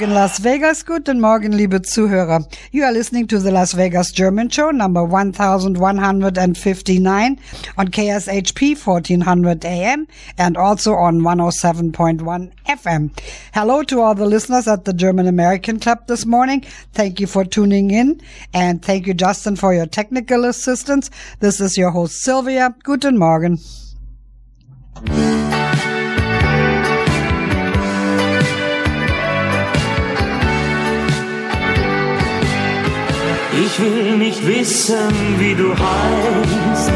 [0.00, 2.46] Morgen Las Vegas, guten Morgen liebe Zuhörer.
[2.72, 7.38] You are listening to the Las Vegas German Show number 1159
[7.76, 13.10] on KSHP 1400 AM and also on 107.1 FM.
[13.52, 16.62] Hello to all the listeners at the German American Club this morning.
[16.94, 18.22] Thank you for tuning in
[18.54, 21.10] and thank you Justin for your technical assistance.
[21.40, 22.74] This is your host Silvia.
[22.84, 23.58] Guten Morgen.
[33.72, 36.92] Ich will nicht wissen, wie du heißt.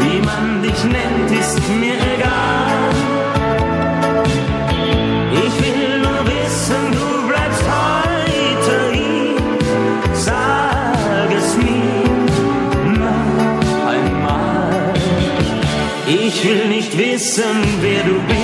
[0.00, 2.90] Wie man dich nennt, ist mir egal.
[5.44, 10.14] Ich will nur wissen, du bleibst heute hier.
[10.14, 14.94] Sag es mir noch einmal.
[16.08, 18.41] Ich will nicht wissen, wer du bist.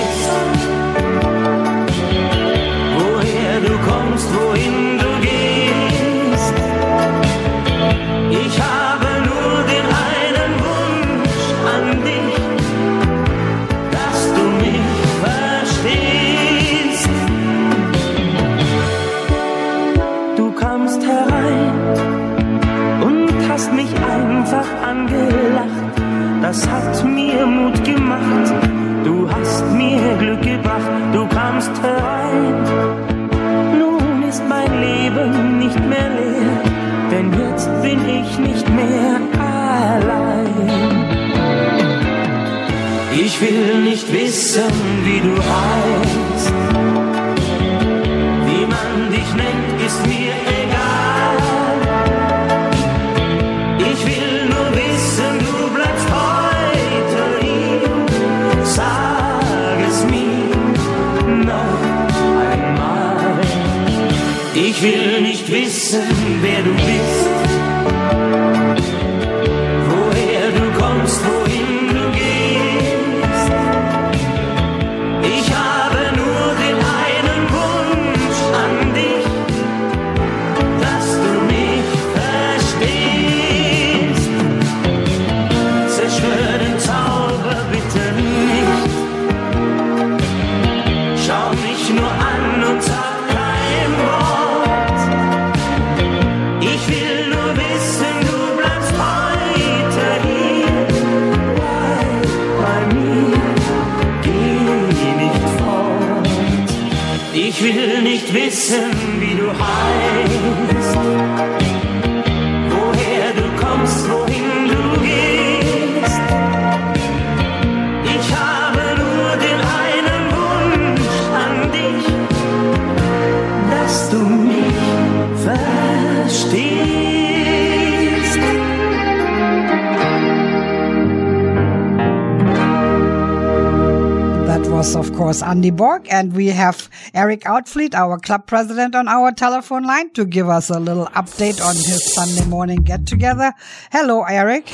[135.49, 136.05] Andy Borg.
[136.11, 140.69] And we have Eric Outfleet, our club president, on our telephone line to give us
[140.69, 143.53] a little update on his Sunday morning get together.
[143.91, 144.71] Hello, Eric.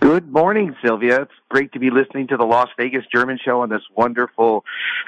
[0.00, 1.22] Good morning, Silvia.
[1.22, 4.64] It's great to be listening to the Las Vegas German show on this wonderful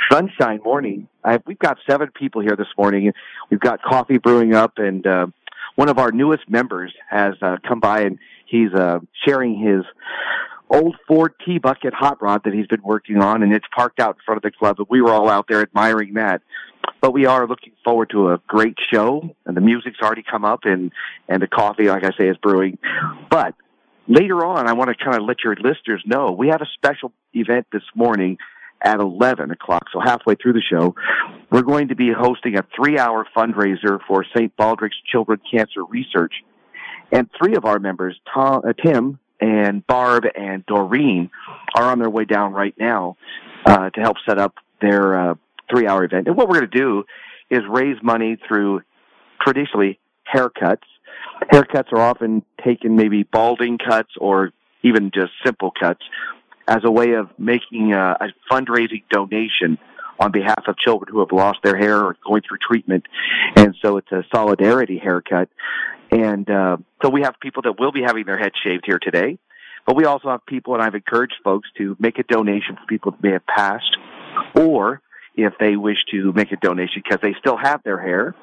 [0.08, 1.08] sunshine morning.
[1.24, 3.12] I, we've got seven people here this morning.
[3.50, 5.26] We've got coffee brewing up, and uh,
[5.74, 9.82] one of our newest members has uh, come by and he's uh, sharing his
[10.72, 14.16] old Ford T bucket hot rod that he's been working on, and it's parked out
[14.16, 14.76] in front of the club.
[14.78, 16.42] And we were all out there admiring that.
[17.00, 20.60] But we are looking forward to a great show, and the music's already come up,
[20.64, 20.90] and
[21.28, 22.78] and the coffee, like I say, is brewing.
[23.30, 23.54] But
[24.08, 27.12] later on, I want to kind of let your listeners know we have a special
[27.34, 28.38] event this morning
[28.84, 30.94] at 11 o'clock, so halfway through the show.
[31.50, 34.56] We're going to be hosting a three hour fundraiser for St.
[34.56, 36.34] Baldrick's Children Cancer Research.
[37.12, 41.30] And three of our members, Tom, uh, Tim and Barb and Doreen,
[41.74, 43.16] are on their way down right now
[43.66, 45.34] uh, to help set up their uh,
[45.70, 46.28] three hour event.
[46.28, 47.04] And what we're going to do
[47.50, 48.82] is raise money through
[49.40, 49.98] traditionally
[50.32, 50.84] haircuts.
[51.52, 54.52] Haircuts are often taken maybe balding cuts or
[54.82, 56.02] even just simple cuts
[56.68, 59.76] as a way of making a, a fundraising donation
[60.22, 63.04] on behalf of children who have lost their hair or going through treatment.
[63.56, 65.48] And so it's a solidarity haircut.
[66.12, 69.38] And uh, so we have people that will be having their head shaved here today.
[69.84, 73.10] But we also have people, and I've encouraged folks to make a donation for people
[73.12, 73.96] that may have passed,
[74.54, 75.00] or
[75.34, 78.36] if they wish to make a donation because they still have their hair.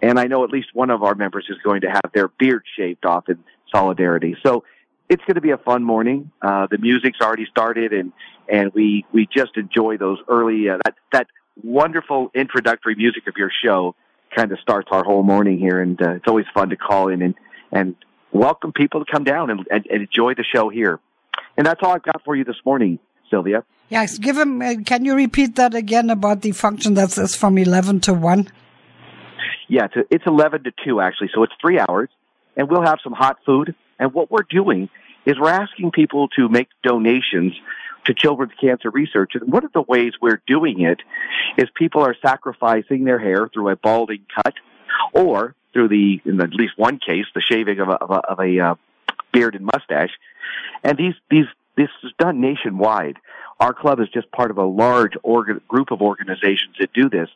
[0.00, 2.64] And I know at least one of our members is going to have their beard
[2.76, 3.38] shaved off in
[3.72, 4.36] solidarity.
[4.44, 4.64] So
[5.12, 6.30] it's going to be a fun morning.
[6.40, 8.12] Uh, the music's already started, and
[8.48, 11.26] and we we just enjoy those early uh, that that
[11.62, 13.94] wonderful introductory music of your show
[14.34, 17.20] kind of starts our whole morning here, and uh, it's always fun to call in
[17.20, 17.34] and
[17.70, 17.94] and
[18.32, 20.98] welcome people to come down and, and, and enjoy the show here.
[21.58, 22.98] And that's all I've got for you this morning,
[23.28, 23.64] Silvia.
[23.90, 24.62] Yes, give him.
[24.62, 28.48] Uh, can you repeat that again about the function that says from eleven to one?
[29.68, 32.08] Yeah, it's, it's eleven to two actually, so it's three hours,
[32.56, 33.74] and we'll have some hot food.
[33.98, 34.88] And what we're doing
[35.26, 37.54] is we're asking people to make donations
[38.04, 39.32] to children's cancer research.
[39.34, 41.00] And one of the ways we're doing it
[41.56, 44.54] is people are sacrificing their hair through a balding cut
[45.12, 48.38] or through the, in at least one case, the shaving of a, of a, of
[48.40, 48.74] a uh,
[49.32, 50.10] beard and mustache.
[50.82, 51.46] And these, these,
[51.76, 53.16] this is done nationwide.
[53.60, 57.28] Our club is just part of a large organ, group of organizations that do this.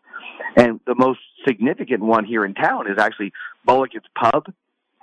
[0.56, 3.32] And the most significant one here in town is actually
[3.66, 4.52] Mulligan's Pub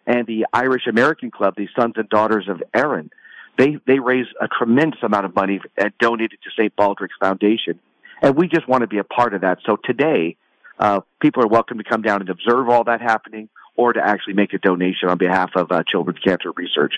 [0.06, 3.10] and the Irish American Club, the Sons and Daughters of Erin.
[3.58, 6.76] They, they raise a tremendous amount of money and donate it to St.
[6.76, 7.80] Baldrick's Foundation.
[8.22, 9.60] And we just want to be a part of that.
[9.66, 10.38] So today,
[10.80, 14.34] uh, people are welcome to come down and observe all that happening or to actually
[14.34, 16.94] make a donation on behalf of uh, children's cancer research.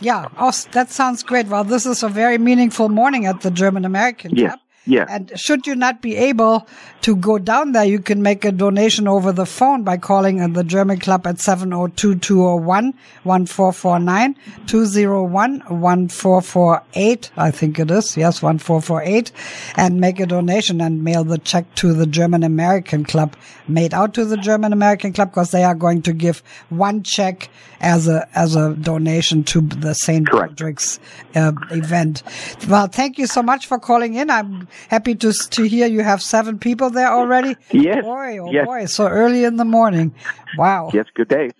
[0.00, 1.46] Yeah, oh, that sounds great.
[1.46, 4.56] Well, this is a very meaningful morning at the German American yes.
[4.86, 5.06] Yeah.
[5.08, 6.66] And should you not be able
[7.02, 10.64] to go down there, you can make a donation over the phone by calling the
[10.64, 14.34] German Club at 702-201-1449,
[14.66, 18.16] 201-1448, I think it is.
[18.16, 19.32] Yes, 1448,
[19.76, 23.36] and make a donation and mail the check to the German American Club,
[23.66, 27.48] made out to the German American Club because they are going to give one check
[27.80, 30.26] as a, as a donation to the St.
[30.26, 30.98] Patrick's
[31.34, 32.22] uh, event.
[32.68, 34.30] Well, thank you so much for calling in.
[34.30, 37.56] I'm happy to to hear you have seven people there already.
[37.72, 38.02] Yes.
[38.02, 38.66] Boy, oh yes.
[38.66, 40.14] boy, so early in the morning.
[40.56, 40.90] Wow.
[40.92, 41.50] Yes, good day.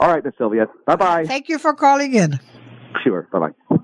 [0.00, 0.68] All right, Miss Silvia.
[0.86, 1.24] Bye bye.
[1.26, 2.40] Thank you for calling in.
[3.02, 3.28] Sure.
[3.32, 3.75] Bye bye.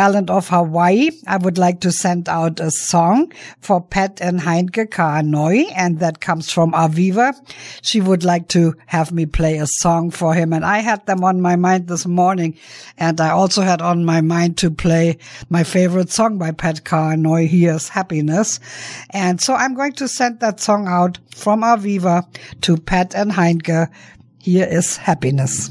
[0.00, 4.88] Island of Hawaii, I would like to send out a song for Pat and Heinke
[4.88, 7.34] Kaanoi, and that comes from Aviva.
[7.82, 11.22] She would like to have me play a song for him, and I had them
[11.22, 12.56] on my mind this morning,
[12.96, 15.18] and I also had on my mind to play
[15.50, 18.58] my favorite song by Pat Kaanoi, Here's Happiness.
[19.10, 22.26] And so I'm going to send that song out from Aviva
[22.62, 23.88] to Pat and Heinke.
[24.38, 25.70] Here is Happiness.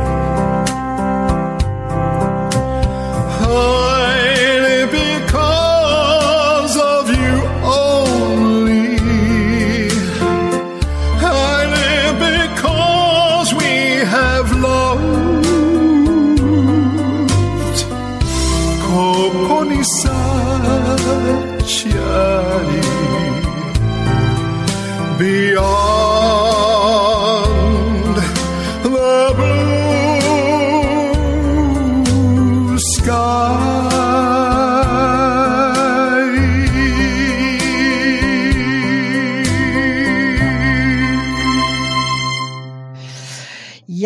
[25.31, 25.90] beyond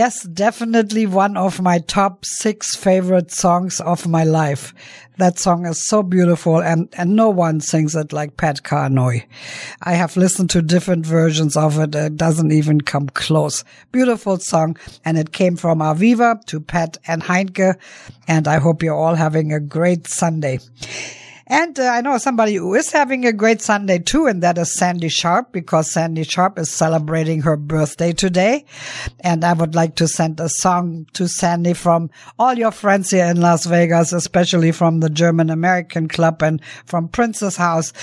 [0.06, 4.72] Yes, definitely one of my top six favorite songs of my life.
[5.18, 9.26] That song is so beautiful and, and no one sings it like Pat Kaanoi.
[9.82, 11.96] I have listened to different versions of it.
[11.96, 13.64] It doesn't even come close.
[13.92, 14.78] Beautiful song.
[15.04, 17.74] And it came from Aviva to Pat and Heinke.
[18.28, 20.60] And I hope you're all having a great Sunday.
[21.48, 24.74] And uh, I know somebody who is having a great Sunday too, and that is
[24.74, 28.66] Sandy Sharp, because Sandy Sharp is celebrating her birthday today.
[29.20, 32.10] And I would like to send a song to Sandy from
[32.40, 37.10] all your friends here in Las Vegas, especially from the German American Club and from
[37.10, 37.94] Princess House.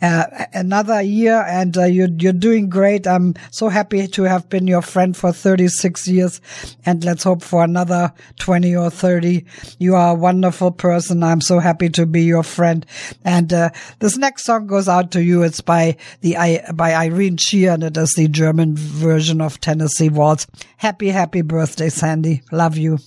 [0.00, 3.08] Uh, another year, and uh, you're, you're doing great.
[3.08, 6.40] I'm so happy to have been your friend for 36 years,
[6.86, 9.44] and let's hope for another 20 or 30.
[9.80, 11.24] You are a wonderful person.
[11.24, 12.86] I'm so happy to be your friend.
[13.24, 15.42] And uh, this next song goes out to you.
[15.42, 20.46] It's by the by Irene Sheer, and it is the German version of Tennessee Waltz.
[20.76, 22.42] Happy, happy birthday, Sandy.
[22.50, 22.98] Love you.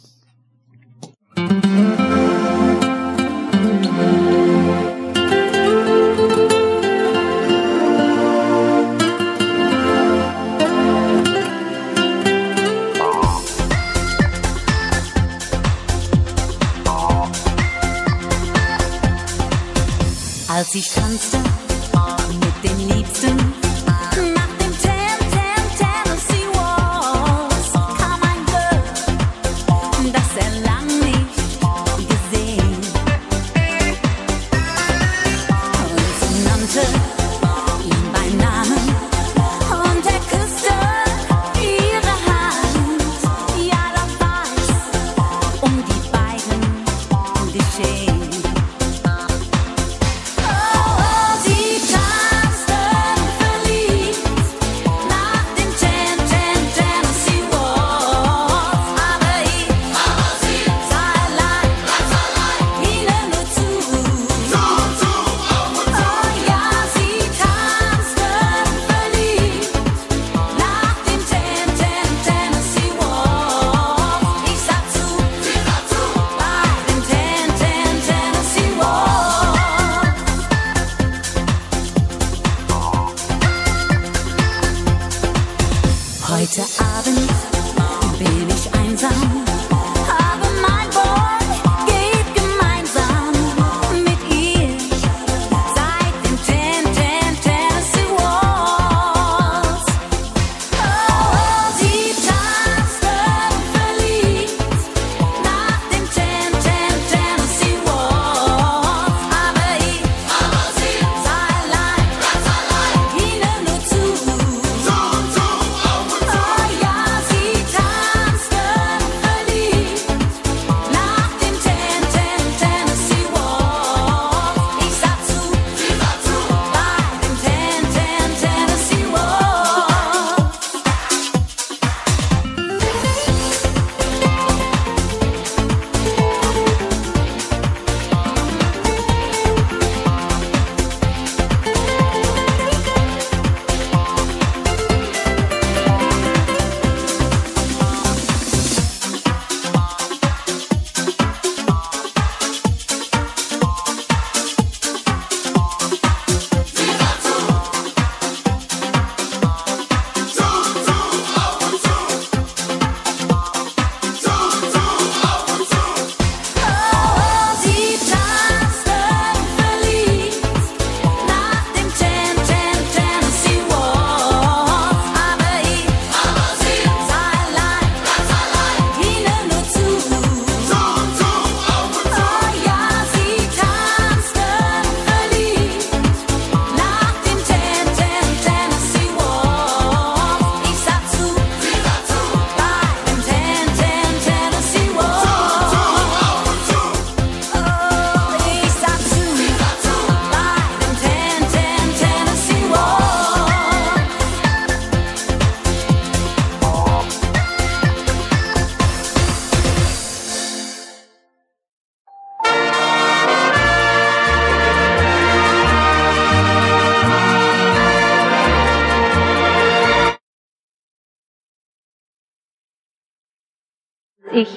[20.75, 21.54] Ich tanzte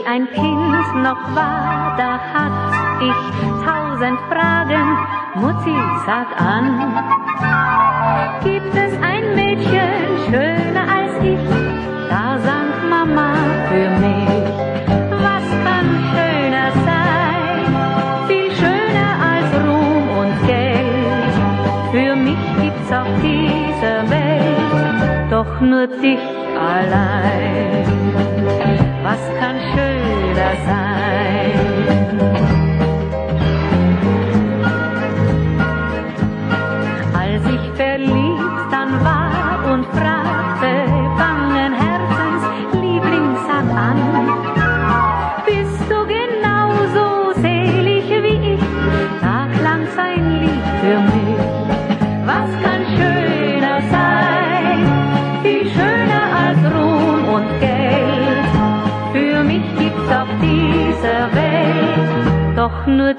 [0.08, 4.96] ein Kind noch war, da hatt ich tausend Fragen.
[5.34, 6.94] Mutti, sag an,
[8.42, 11.38] gibt es ein Mädchen schöner als ich?
[12.08, 13.34] Da sang Mama
[13.68, 14.48] für mich,
[15.26, 17.60] was kann schöner sein?
[18.28, 21.34] Viel schöner als Ruhm und Geld.
[21.92, 26.24] Für mich gibt's auf dieser Welt doch nur dich
[26.58, 27.84] allein.
[29.02, 29.56] Was kann
[30.38, 30.87] schöner sein?
[62.96, 63.17] Welt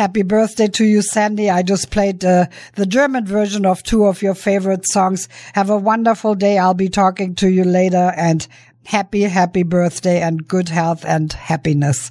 [0.00, 1.50] Happy birthday to you, Sandy.
[1.50, 5.28] I just played uh, the German version of two of your favorite songs.
[5.52, 6.56] Have a wonderful day.
[6.56, 8.48] I'll be talking to you later and
[8.86, 12.10] happy, happy birthday and good health and happiness.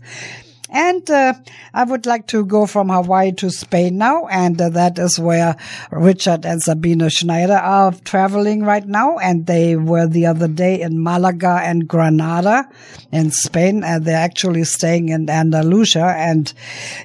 [0.72, 1.34] And uh,
[1.74, 5.56] I would like to go from Hawaii to Spain now, and uh, that is where
[5.92, 9.18] Richard and Sabine Schneider are traveling right now.
[9.18, 12.70] And they were the other day in Malaga and Granada
[13.12, 16.14] in Spain, and they're actually staying in Andalusia.
[16.16, 16.54] And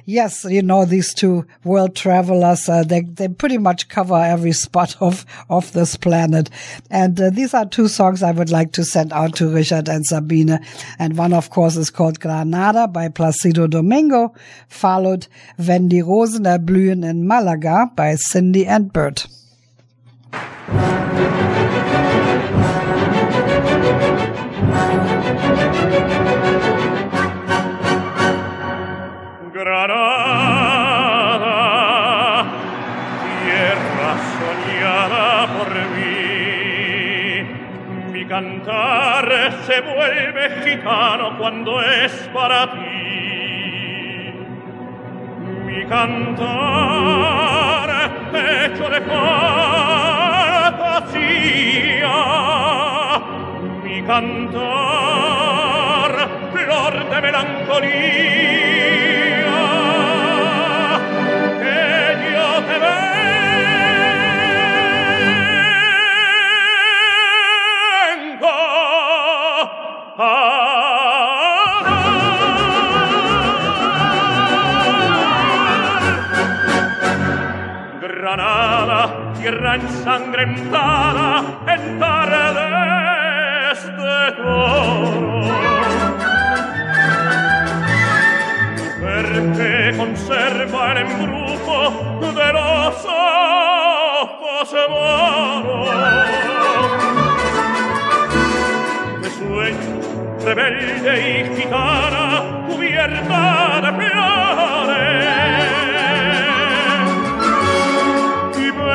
[0.05, 4.95] yes, you know these two world travelers, uh, they they pretty much cover every spot
[4.99, 6.51] of of this planet.
[6.91, 10.05] And uh, these are two songs I would like to send out to Richard and
[10.05, 10.59] Sabine.
[10.99, 14.33] And one, of course, is called Granada by Placido Domingo,
[14.67, 19.27] followed Wenn die Rosen erblühen in Malaga by Cindy and Bert.
[29.53, 31.55] Granada,
[33.43, 36.19] tierra soñada por mí.
[38.11, 39.25] Mi cantar
[39.65, 42.94] se vuelve gitano cuando es para ti.
[45.75, 46.39] di cantare
[48.31, 49.33] e ciò le fantasia
[53.83, 54.53] mi cantar
[56.53, 57.91] flor de melancolia
[61.59, 62.77] che Dio te
[68.15, 68.55] venga
[70.15, 70.54] a
[79.45, 85.43] tierra ensangrentada en tardes de toro.
[89.01, 91.79] Perché conserva el embrujo
[92.39, 92.95] de los
[94.25, 95.89] ojos moros.
[99.21, 99.95] De sueño
[100.43, 103.41] rebelde y gitana cubierta
[103.83, 105.64] de flores.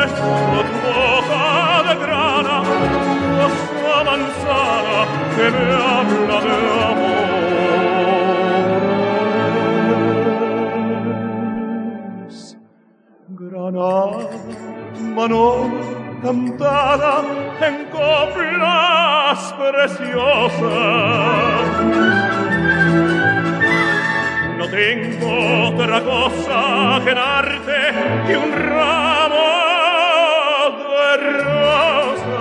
[0.00, 0.32] Beso
[0.68, 1.44] tu boca
[1.86, 2.56] de grana,
[3.36, 5.00] rosa manzana
[5.34, 6.54] que me habla de
[6.90, 7.36] amores.
[13.28, 14.22] Granada,
[15.16, 15.46] mano
[16.22, 17.12] cantada
[17.68, 20.60] en coplas preciosas.
[24.58, 25.30] No tengo
[25.68, 26.58] otra cosa
[27.04, 27.78] que darte
[28.26, 29.29] que un ramo
[31.16, 32.38] de rosa,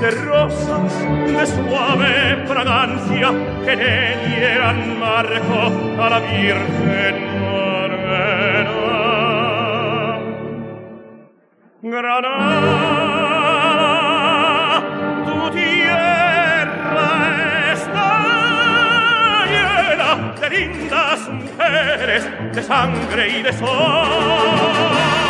[0.00, 0.92] de rosas
[1.26, 2.12] de suave
[2.46, 3.28] fragancia
[3.64, 5.60] que le dieran marco
[6.02, 8.86] a la Virgen Morena.
[11.82, 12.76] Granada,
[15.26, 17.08] tu tierra
[17.72, 18.10] está
[19.50, 22.22] llena de lindas mujeres,
[22.54, 25.25] de sangre y de sol.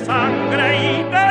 [0.00, 1.23] sangre y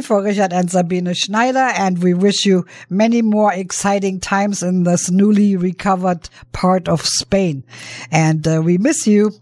[0.00, 5.10] For Richard and Sabine Schneider, and we wish you many more exciting times in this
[5.10, 7.64] newly recovered part of Spain.
[8.10, 9.32] And uh, we miss you.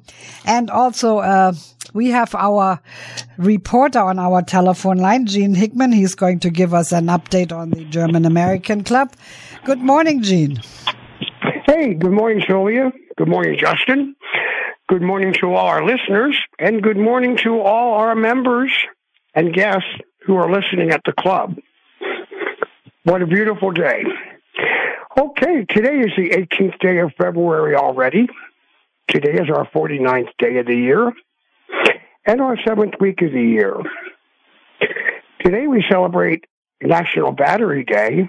[0.45, 1.53] And also, uh,
[1.95, 2.81] we have our
[3.37, 5.93] reporter on our telephone line, Gene Hickman.
[5.93, 9.13] He's going to give us an update on the German American Club.
[9.65, 10.61] Good morning, Gene.
[11.67, 12.93] Hey, good morning, Julia.
[13.17, 14.17] Good morning, Justin.
[14.89, 18.73] Good morning to all our listeners, and good morning to all our members
[19.35, 19.89] and guests
[20.29, 21.57] who are listening at the club.
[23.03, 24.05] What a beautiful day.
[25.19, 28.29] Okay, today is the 18th day of February already.
[29.09, 31.11] Today is our 49th day of the year
[32.27, 33.75] and our seventh week of the year.
[35.41, 36.45] Today we celebrate
[36.83, 38.29] National Battery Day.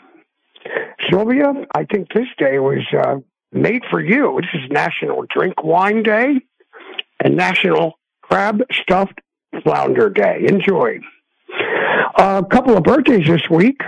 [1.09, 3.17] Silvia, I think this day was uh,
[3.51, 4.39] made for you.
[4.41, 6.39] This is National Drink Wine Day
[7.21, 9.19] and National Crab Stuffed
[9.63, 10.45] Flounder Day.
[10.47, 10.99] Enjoy.
[11.53, 13.81] Uh, a couple of birthdays this week.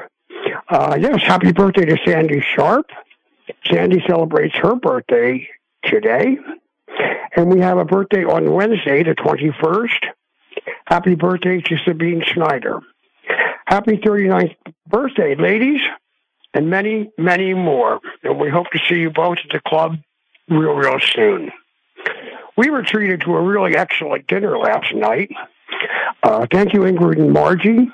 [0.69, 2.89] Uh, yes, happy birthday to Sandy Sharp.
[3.69, 5.47] Sandy celebrates her birthday
[5.83, 6.37] today.
[7.35, 10.07] And we have a birthday on Wednesday, the 21st.
[10.85, 12.81] Happy birthday to Sabine Schneider.
[13.65, 14.55] Happy 39th
[14.87, 15.79] birthday, ladies,
[16.53, 17.99] and many, many more.
[18.23, 19.97] And we hope to see you both at the club
[20.49, 21.51] real, real soon.
[22.57, 25.31] We were treated to a really excellent dinner last night.
[26.23, 27.89] Uh, thank you, Ingrid and Margie.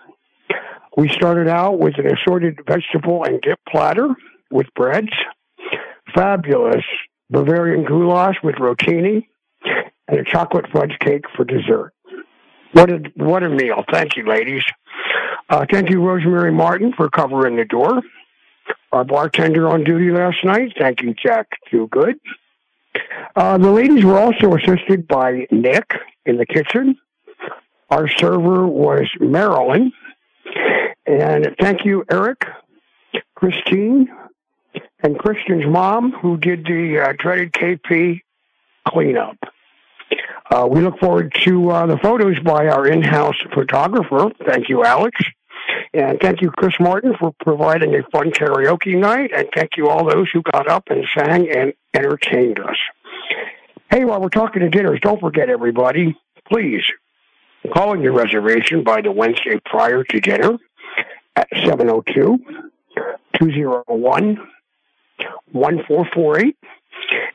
[0.97, 4.09] We started out with an assorted vegetable and dip platter
[4.49, 5.11] with breads,
[6.13, 6.83] fabulous
[7.29, 9.27] Bavarian goulash with rotini,
[10.07, 11.93] and a chocolate fudge cake for dessert.
[12.71, 13.83] What a what a meal!
[13.91, 14.63] Thank you, ladies.
[15.49, 18.01] Uh, thank you, Rosemary Martin, for covering the door.
[18.91, 20.73] Our bartender on duty last night.
[20.77, 22.15] Thank you, Jack Too Good.
[23.35, 25.91] Uh, the ladies were also assisted by Nick
[26.25, 26.97] in the kitchen.
[27.89, 29.93] Our server was Marilyn.
[31.05, 32.45] And thank you, Eric,
[33.35, 34.09] Christine,
[35.01, 38.21] and Christian's mom, who did the uh, dreaded KP
[38.87, 39.37] cleanup.
[40.49, 44.31] Uh, we look forward to uh, the photos by our in-house photographer.
[44.45, 45.21] Thank you, Alex.
[45.93, 49.31] And thank you, Chris Martin, for providing a fun karaoke night.
[49.33, 52.77] And thank you all those who got up and sang and entertained us.
[53.89, 56.17] Hey, while we're talking to dinners, don't forget, everybody,
[56.49, 56.83] please
[57.67, 60.57] call in your reservation by the Wednesday prior to dinner
[61.35, 62.39] at 702
[63.39, 64.37] 201
[65.51, 66.55] 1448.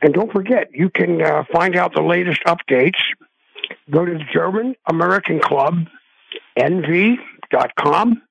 [0.01, 2.99] And don't forget, you can uh, find out the latest updates.
[3.89, 5.87] Go to the German American Club,
[6.57, 8.21] nv.com.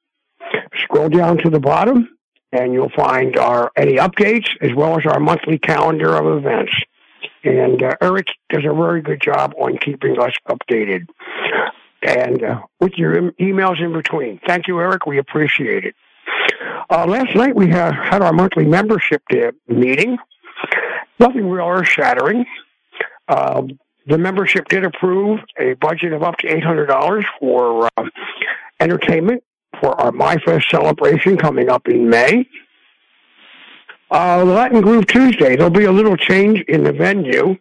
[0.82, 2.08] Scroll down to the bottom,
[2.52, 6.72] and you'll find our any updates as well as our monthly calendar of events.
[7.44, 11.06] And uh, Eric does a very good job on keeping us updated
[12.02, 14.40] and uh, with your emails in between.
[14.46, 15.06] Thank you, Eric.
[15.06, 15.94] We appreciate it.
[16.90, 19.22] Uh, last night we had, had our monthly membership
[19.68, 20.18] meeting.
[21.18, 22.44] Nothing real earth shattering.
[23.28, 28.04] Um, the membership did approve a budget of up to $800 for uh,
[28.80, 29.44] entertainment
[29.80, 32.46] for our Maifest celebration coming up in May.
[34.10, 37.56] Uh, Latin Groove Tuesday, there'll be a little change in the venue.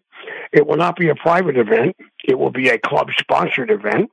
[0.52, 1.96] It will not be a private event.
[2.26, 4.12] It will be a club sponsored event.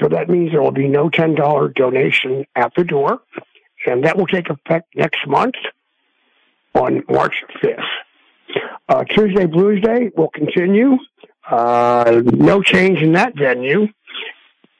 [0.00, 3.20] So that means there will be no $10 donation at the door.
[3.86, 5.54] And that will take effect next month
[6.74, 7.82] on March 5th.
[8.88, 10.98] Uh, Tuesday Blues Day will continue.
[11.48, 13.88] Uh, no change in that venue.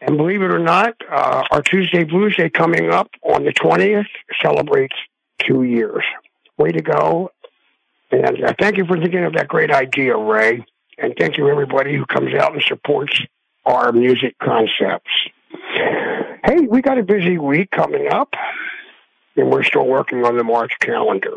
[0.01, 4.07] And believe it or not, uh, our Tuesday Blues Day coming up on the 20th
[4.41, 4.97] celebrates
[5.39, 6.05] two years.
[6.59, 7.31] Way to go.
[8.11, 10.65] And uh, thank you for thinking of that great idea, Ray.
[10.99, 13.21] And thank you, everybody who comes out and supports
[13.65, 15.11] our music concepts.
[16.45, 18.35] Hey, we got a busy week coming up,
[19.37, 21.35] and we're still working on the March calendar.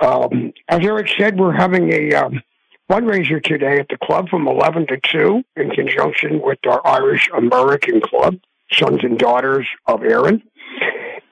[0.00, 2.42] Um, as Eric said, we're having a um,
[2.90, 8.00] fundraiser today at the club from 11 to 2 in conjunction with our Irish American
[8.00, 8.38] Club,
[8.72, 10.42] Sons and Daughters of Erin.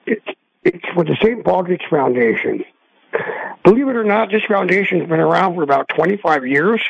[0.05, 0.25] It's,
[0.63, 1.43] it's with the St.
[1.43, 2.63] Baldrick's Foundation.
[3.63, 6.81] Believe it or not, this foundation has been around for about 25 years,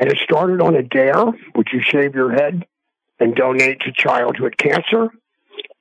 [0.00, 2.66] and it started on a dare, which you shave your head
[3.20, 5.10] and donate to childhood cancer,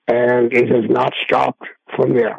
[0.07, 1.63] and it has not stopped
[1.95, 2.37] from there.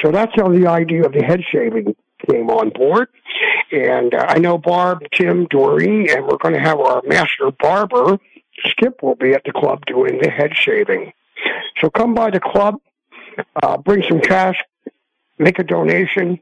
[0.00, 1.94] So that's how the idea of the head shaving
[2.28, 3.08] came on board.
[3.70, 8.18] And uh, I know Barb, Tim, Doreen, and we're going to have our master barber,
[8.64, 11.12] Skip, will be at the club doing the head shaving.
[11.80, 12.80] So come by the club,
[13.62, 14.56] uh, bring some cash,
[15.38, 16.40] make a donation,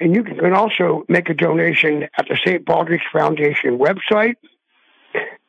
[0.00, 2.64] and you can also make a donation at the St.
[2.64, 4.36] Baldrick's Foundation website,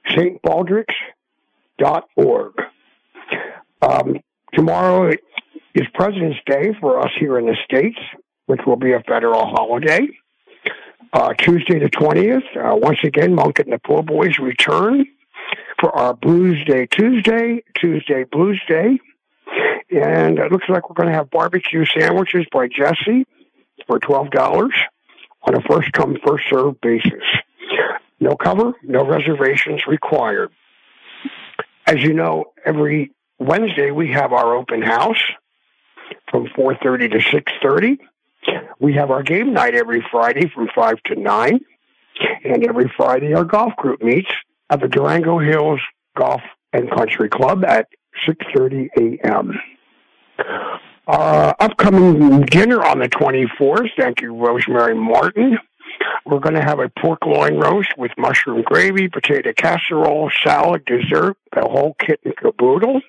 [0.10, 2.54] stbaldricks.org.
[3.82, 4.20] Um,
[4.54, 5.14] tomorrow
[5.74, 7.98] is President's Day for us here in the States,
[8.46, 10.10] which will be a federal holiday.
[11.14, 15.06] Uh, Tuesday the 20th, uh, once again, Monk and the Poor Boys return
[15.80, 19.00] for our Blues Day Tuesday, Tuesday Blues Day.
[19.90, 23.26] And it looks like we're going to have barbecue sandwiches by Jesse
[23.88, 24.72] for $12
[25.44, 27.24] on a first come, first served basis.
[28.20, 30.52] No cover, no reservations required.
[31.88, 35.22] As you know, every Wednesday, we have our open house
[36.30, 37.98] from 4.30 to 6.30.
[38.80, 41.60] We have our game night every Friday from 5 to 9.
[42.44, 44.30] And every Friday, our golf group meets
[44.70, 45.80] at the Durango Hills
[46.16, 46.42] Golf
[46.74, 47.88] and Country Club at
[48.28, 49.60] 6.30 a.m.
[51.08, 55.58] Our upcoming dinner on the 24th, thank you, Rosemary Martin.
[56.26, 61.38] We're going to have a pork loin roast with mushroom gravy, potato casserole, salad, dessert,
[61.54, 63.02] the whole kit and caboodle.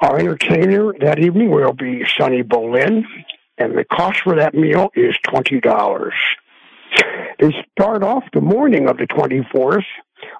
[0.00, 3.04] Our entertainer that evening will be Sonny Bolin,
[3.58, 6.10] and the cost for that meal is $20.
[7.38, 9.84] They start off the morning of the 24th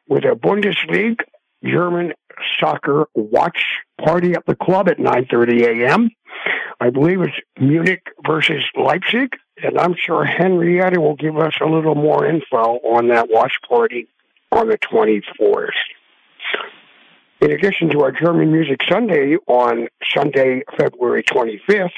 [0.08, 1.20] with a Bundesliga
[1.64, 2.12] German
[2.58, 3.64] soccer watch
[4.02, 6.10] party at the club at 9:30 a.m.
[6.80, 11.94] I believe it's Munich versus Leipzig, and I'm sure Henrietta will give us a little
[11.94, 14.08] more info on that watch party
[14.50, 15.68] on the 24th.
[17.42, 21.90] In addition to our German Music Sunday on Sunday, February 25th,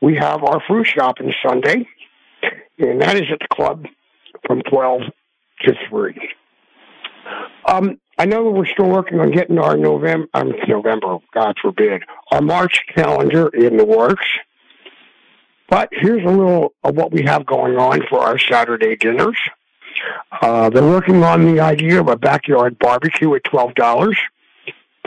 [0.00, 1.86] we have our Frühschoppen Sunday,
[2.78, 3.86] and that is at the club
[4.46, 5.02] from 12
[5.62, 6.30] to 3.
[7.66, 12.40] Um, I know we're still working on getting our November, um, November, God forbid, our
[12.40, 14.26] March calendar in the works.
[15.68, 19.38] But here's a little of what we have going on for our Saturday dinners.
[20.42, 24.16] Uh, they're working on the idea of a backyard barbecue at $12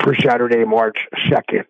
[0.03, 0.97] for Saturday, March
[1.29, 1.65] 2nd.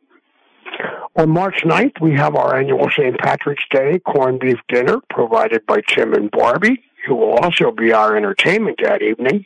[1.15, 3.17] On March 9th, we have our annual St.
[3.17, 8.15] Patrick's Day corned beef dinner provided by Tim and Barbie, who will also be our
[8.15, 9.45] entertainment that evening.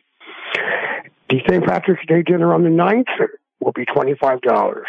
[1.32, 1.66] The St.
[1.66, 3.06] Patrick's Day dinner on the 9th
[3.62, 4.84] will be $25.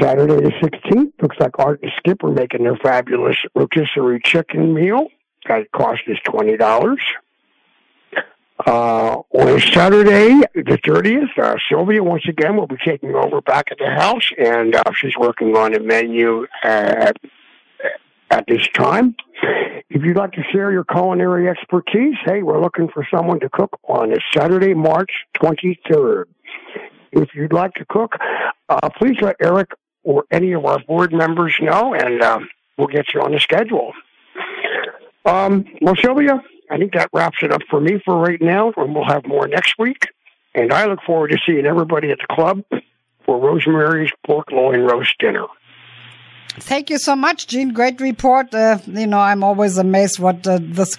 [0.00, 5.06] Saturday the 16th, looks like Art and Skip are making their fabulous rotisserie chicken meal.
[5.46, 6.96] That cost is $20.
[8.66, 13.78] Uh, on Saturday, the 30th, uh, Silvia once again will be taking over back at
[13.78, 17.16] the house, and uh, she's working on a menu at,
[18.32, 19.14] at this time.
[19.94, 23.78] If you'd like to share your culinary expertise, hey, we're looking for someone to cook
[23.84, 26.24] on a Saturday, March 23rd.
[27.12, 28.16] If you'd like to cook,
[28.68, 29.70] uh, please let Eric
[30.02, 33.92] or any of our board members know, and um, we'll get you on the schedule.
[35.24, 38.96] Um, well, Silvia, I think that wraps it up for me for right now, and
[38.96, 40.08] we'll have more next week.
[40.56, 42.64] And I look forward to seeing everybody at the club
[43.24, 45.46] for Rosemary's Pork Loin Roast Dinner.
[46.56, 47.72] Thank you so much, Gene.
[47.72, 48.54] Great report.
[48.54, 50.96] Uh, you know, I'm always amazed what uh, this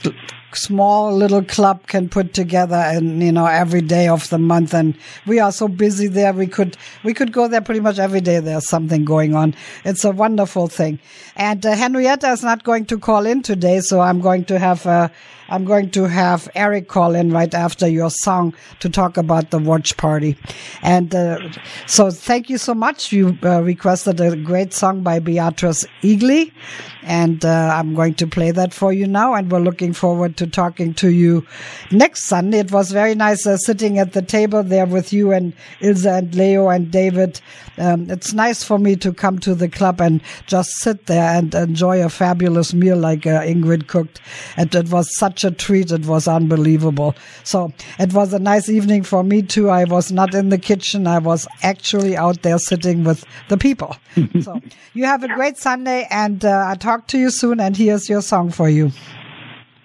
[0.54, 4.74] small little club can put together and you know every day of the month.
[4.74, 6.34] And we are so busy there.
[6.34, 8.40] We could we could go there pretty much every day.
[8.42, 9.56] There's something going on.
[9.86, 11.00] It's a wonderful thing.
[11.38, 14.86] And uh, henrietta is not going to call in today so i'm going to have
[14.86, 15.10] uh,
[15.50, 19.60] I'm going to have Eric call in right after your song to talk about the
[19.60, 20.38] watch party.
[20.82, 21.50] And uh,
[21.86, 23.12] so thank you so much.
[23.12, 26.52] You uh, requested a great song by Beatrice Egli.
[27.04, 29.36] And uh, I'm going to play that for you now.
[29.36, 31.46] And we're looking forward to talking to you
[31.92, 32.60] next Sunday.
[32.60, 36.34] It was very nice uh, sitting at the table there with you and Ilse and
[36.34, 37.40] Leo and David.
[37.78, 41.54] Um, it's nice for me to come to the club and just sit there and
[41.54, 44.22] enjoy a fabulous meal like uh, Ingrid cooked.
[44.58, 45.92] And it was such a treat.
[45.92, 47.16] It was unbelievable.
[47.44, 49.70] So it was a nice evening for me too.
[49.70, 51.08] I was not in the kitchen.
[51.08, 53.96] I was actually out there sitting with the people.
[54.42, 54.62] so
[54.94, 57.60] you have a great Sunday and uh, I talk to you soon.
[57.60, 58.92] And here's your song for you.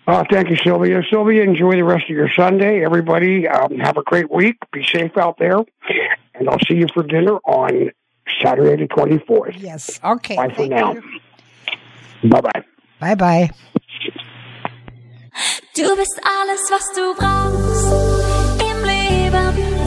[0.06, 1.02] Uh, thank you, Silvia.
[1.08, 2.84] Silvia, enjoy the rest of your Sunday.
[2.84, 4.56] Everybody, um, have a great week.
[4.72, 5.58] Be safe out there.
[6.34, 7.90] And I'll see you for dinner on
[8.42, 9.60] Saturday the 24th.
[9.60, 10.00] Yes.
[10.02, 10.36] Okay.
[10.36, 10.94] Bye for Thank now.
[12.24, 12.64] Bye bye.
[13.00, 13.50] Bye bye.
[15.76, 17.92] Du bist alles, was du brauchst
[18.60, 19.79] im Leben.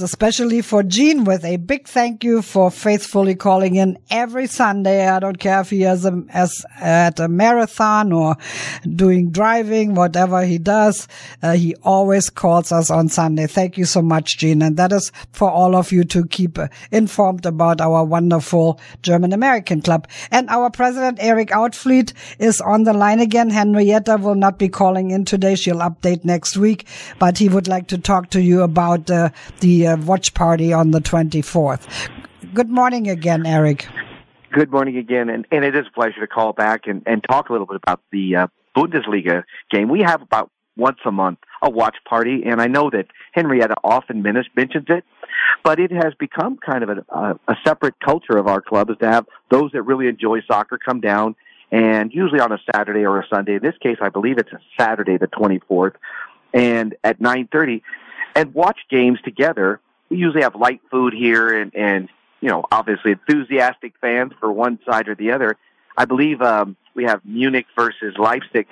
[0.00, 5.08] Especially for Gene with a big thank you for faithfully calling in every Sunday.
[5.08, 8.36] I don't care if he is a, as at a marathon or
[8.96, 11.06] doing driving, whatever he does.
[11.42, 13.46] Uh, he always calls us on Sunday.
[13.46, 14.62] Thank you so much, Gene.
[14.62, 19.32] And that is for all of you to keep uh, informed about our wonderful German
[19.32, 20.08] American club.
[20.30, 23.50] And our president, Eric Outfleet, is on the line again.
[23.50, 25.54] Henrietta will not be calling in today.
[25.54, 26.86] She'll update next week,
[27.18, 29.30] but he would like to talk to you about uh,
[29.60, 32.10] the watch party on the 24th.
[32.54, 33.86] Good morning again, Eric.
[34.52, 37.48] Good morning again, and, and it is a pleasure to call back and, and talk
[37.48, 39.88] a little bit about the uh, Bundesliga game.
[39.88, 44.22] We have about once a month a watch party, and I know that Henrietta often
[44.22, 45.04] men- mentions it,
[45.62, 48.96] but it has become kind of a, a, a separate culture of our club is
[49.02, 51.36] to have those that really enjoy soccer come down,
[51.70, 53.56] and usually on a Saturday or a Sunday.
[53.56, 55.94] In this case, I believe it's a Saturday, the 24th,
[56.52, 57.82] and at 9:30
[58.34, 59.80] and watch games together.
[60.08, 62.08] We usually have light food here and, and,
[62.40, 65.56] you know, obviously enthusiastic fans for one side or the other.
[65.96, 68.66] I believe, um, we have Munich versus Leipzig,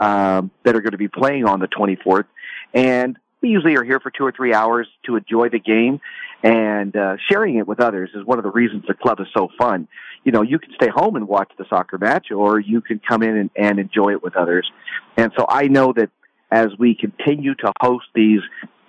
[0.00, 2.26] um, that are going to be playing on the 24th.
[2.72, 6.00] And we usually are here for two or three hours to enjoy the game
[6.42, 9.48] and, uh, sharing it with others is one of the reasons the club is so
[9.58, 9.88] fun.
[10.24, 13.22] You know, you can stay home and watch the soccer match or you can come
[13.22, 14.70] in and, and enjoy it with others.
[15.16, 16.10] And so I know that
[16.50, 18.40] as we continue to host these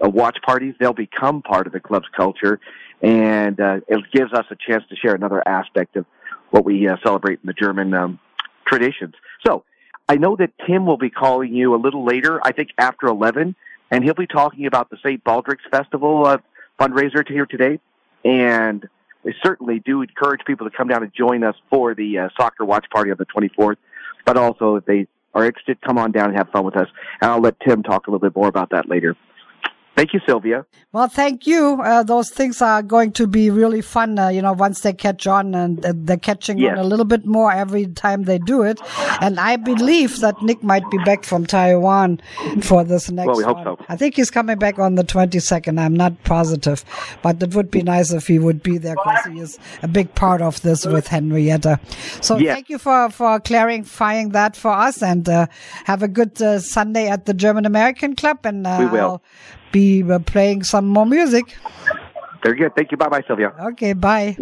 [0.03, 2.59] uh, watch parties, they'll become part of the club's culture,
[3.01, 6.05] and uh, it gives us a chance to share another aspect of
[6.51, 8.19] what we uh, celebrate in the German um,
[8.67, 9.13] traditions.
[9.45, 9.63] So,
[10.07, 13.55] I know that Tim will be calling you a little later, I think after 11,
[13.89, 15.23] and he'll be talking about the St.
[15.23, 16.37] Baldrick's Festival uh,
[16.79, 17.79] fundraiser here today.
[18.23, 18.87] And
[19.25, 22.65] I certainly do encourage people to come down and join us for the uh, soccer
[22.65, 23.77] watch party on the 24th,
[24.25, 26.87] but also if they are interested, come on down and have fun with us.
[27.21, 29.15] And I'll let Tim talk a little bit more about that later.
[29.95, 30.65] Thank you, Silvia.
[30.91, 31.79] Well, thank you.
[31.81, 35.25] Uh, those things are going to be really fun, uh, you know, once they catch
[35.25, 36.73] on and they're catching Yes.
[36.77, 38.79] on a little bit more every time they do it.
[39.21, 42.19] And I believe that Nick might be back from Taiwan
[42.61, 43.77] for this next Well, we hope one.
[43.77, 43.85] so.
[43.87, 45.79] I think he's coming back on the 22nd.
[45.79, 46.83] I'm not positive,
[47.21, 50.13] but it would be nice if he would be there because he is a big
[50.13, 51.79] part of this with Henrietta.
[52.21, 52.53] So Yes.
[52.53, 55.47] thank you for, for clarifying that for us and uh,
[55.85, 58.39] have a good uh, Sunday at the German American Club.
[58.45, 59.05] And uh, We will.
[59.05, 59.21] I'll
[59.75, 61.45] be uh, playing some more music.
[62.43, 62.71] Very good.
[62.75, 62.97] Thank you.
[62.97, 63.51] Bye bye, Silvia.
[63.71, 64.37] Okay, bye.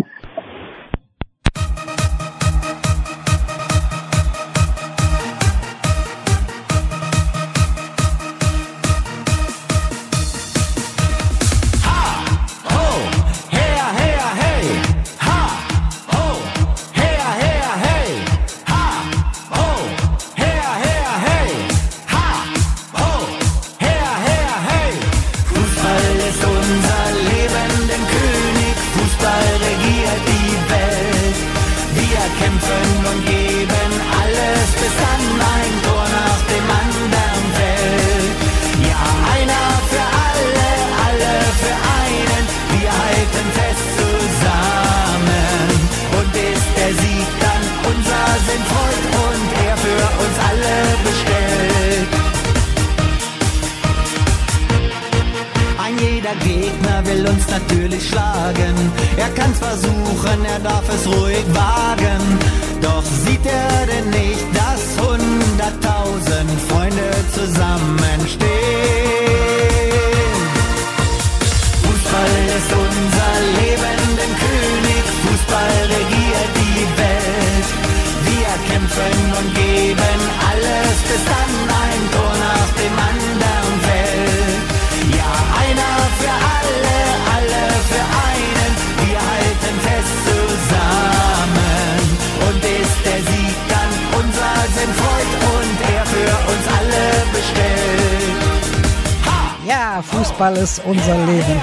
[100.77, 101.61] Ist unser Leben.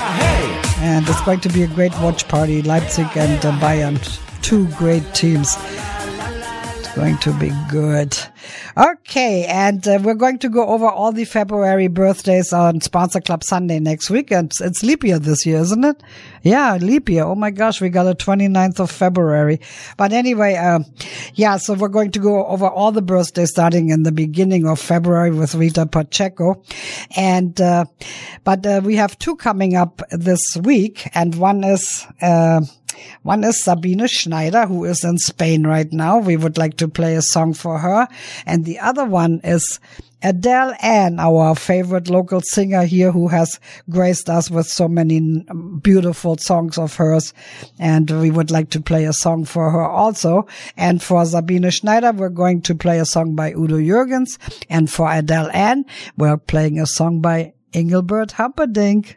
[0.82, 2.62] And it's going to be a great watch party.
[2.62, 3.98] Leipzig and uh, Bayern,
[4.40, 5.56] two great teams.
[6.78, 8.16] It's going to be good.
[9.11, 13.42] Okay, and uh, we're going to go over all the February birthdays on Sponsor Club
[13.42, 14.30] Sunday next week.
[14.30, 16.00] And it's, leap year this year, isn't it?
[16.44, 17.24] Yeah, leap year.
[17.24, 19.61] Oh my gosh, we got a 29th of February.
[19.96, 20.84] But anyway, um,
[21.34, 24.78] yeah, so we're going to go over all the birthdays starting in the beginning of
[24.78, 26.62] February with Rita Pacheco.
[27.16, 27.86] And, uh,
[28.44, 32.61] but, uh, we have two coming up this week and one is, uh,
[33.22, 36.18] One is Sabine Schneider, who is in Spain right now.
[36.18, 38.09] We would like to play a song for her.
[38.46, 39.80] And the other one is
[40.22, 45.44] Adele Ann, our favorite local singer here who has graced us with so many
[45.82, 47.32] beautiful songs of hers.
[47.78, 50.46] And we would like to play a song for her also.
[50.76, 54.38] And for Sabine Schneider, we're going to play a song by Udo Jürgens.
[54.68, 55.86] And for Adele Ann,
[56.16, 59.16] we're playing a song by Engelbert Humperdinck.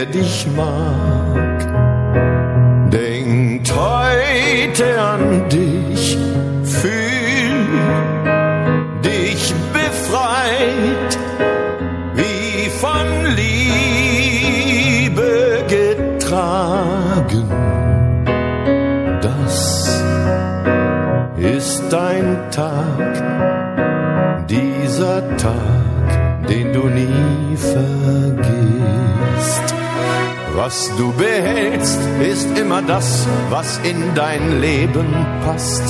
[0.00, 1.58] Wer dich mag,
[2.90, 6.16] denkt heute an dich,
[6.62, 7.66] fühl
[9.04, 11.18] dich befreit
[12.14, 13.06] wie von
[13.40, 15.32] Liebe
[15.68, 17.48] getragen.
[19.20, 19.56] Das
[21.36, 28.29] ist dein Tag, dieser Tag, den du nie vergisst.
[30.62, 35.06] Was du behältst, ist immer das, was in dein Leben
[35.42, 35.82] passt.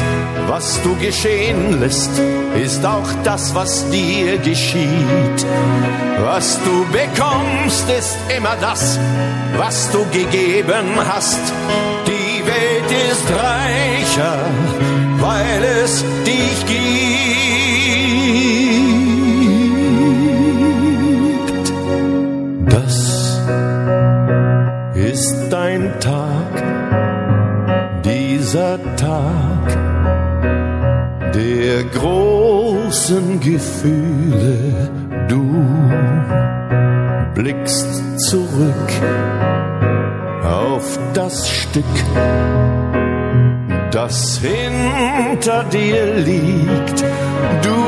[0.46, 2.12] Was du geschehen lässt,
[2.54, 5.44] ist auch das, was dir geschieht.
[6.22, 8.96] Was du bekommst, ist immer das,
[9.56, 11.40] was du gegeben hast.
[12.06, 14.38] Die Welt ist reicher,
[15.18, 17.49] weil es dich gibt.
[31.84, 34.90] Großen Gefühle.
[35.28, 35.64] Du
[37.34, 38.90] blickst zurück
[40.44, 41.84] auf das Stück,
[43.90, 47.04] das hinter dir liegt.
[47.62, 47.80] Du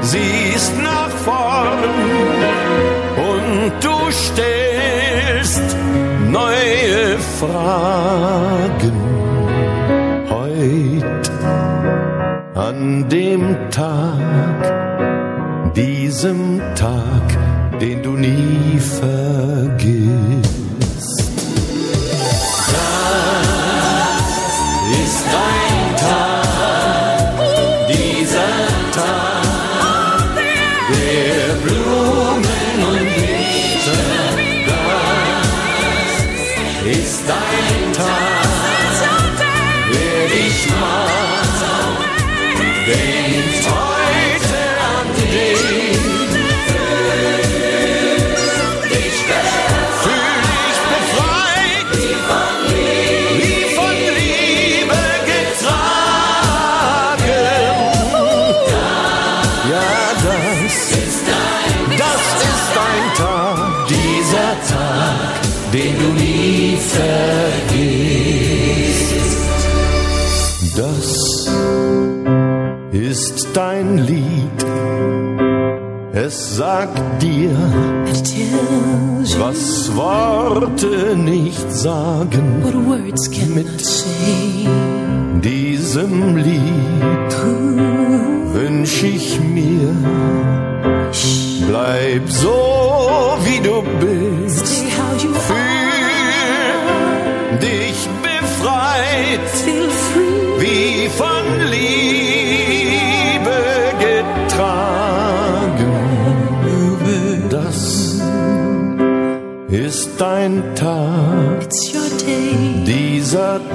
[0.00, 1.78] siehst nach vorn
[3.16, 5.76] und du stellst
[6.30, 9.25] neue Fragen.
[12.56, 20.65] An dem Tag, diesem Tag, den du nie vergisst.
[76.56, 77.50] Sagt dir,
[79.38, 82.62] was Worte nicht sagen.
[83.54, 83.84] Mit
[85.44, 87.32] diesem Lied
[88.54, 89.94] wünsch ich mir,
[91.68, 92.85] bleib so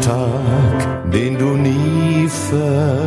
[0.02, 3.01] Tag, den du nie vergisst.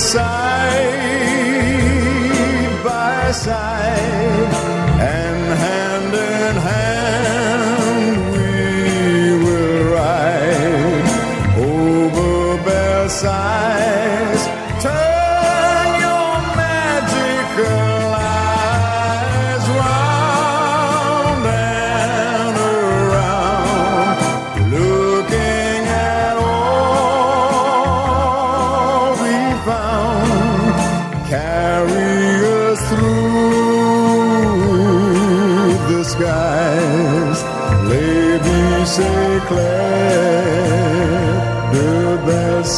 [0.00, 0.29] Us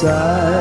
[0.02, 0.51] Versailles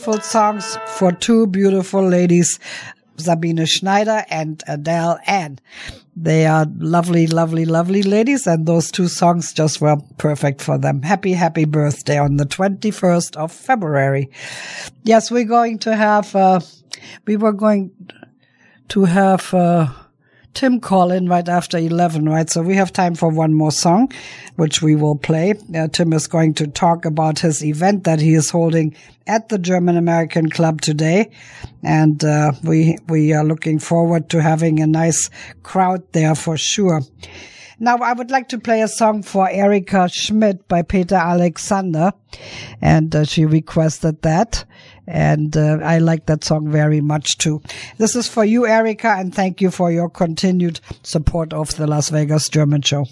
[0.00, 2.58] beautiful songs for two beautiful ladies,
[3.18, 5.58] Sabine Schneider and Adele Ann.
[6.16, 11.02] They are lovely, lovely, lovely ladies, and those two songs just were perfect for them.
[11.02, 14.30] Happy, happy birthday on the 21st of February.
[15.04, 16.60] Yes, we're going to have, uh,
[17.26, 17.90] we were going
[18.88, 19.86] to have, uh,
[20.54, 22.50] Tim call in right after 11, right?
[22.50, 24.12] So we have time for one more song,
[24.56, 25.54] which we will play.
[25.74, 28.94] Uh, Tim is going to talk about his event that he is holding
[29.26, 31.30] at the German American Club today.
[31.82, 35.30] And, uh, we, we are looking forward to having a nice
[35.62, 37.02] crowd there for sure.
[37.82, 42.12] Now, I would like to play a song for Erika Schmidt by Peter Alexander.
[42.82, 44.66] And uh, she requested that.
[45.10, 47.60] And uh, I like that song very much too.
[47.98, 52.10] This is for you, Erica, and thank you for your continued support of the Las
[52.10, 53.06] Vegas German Show.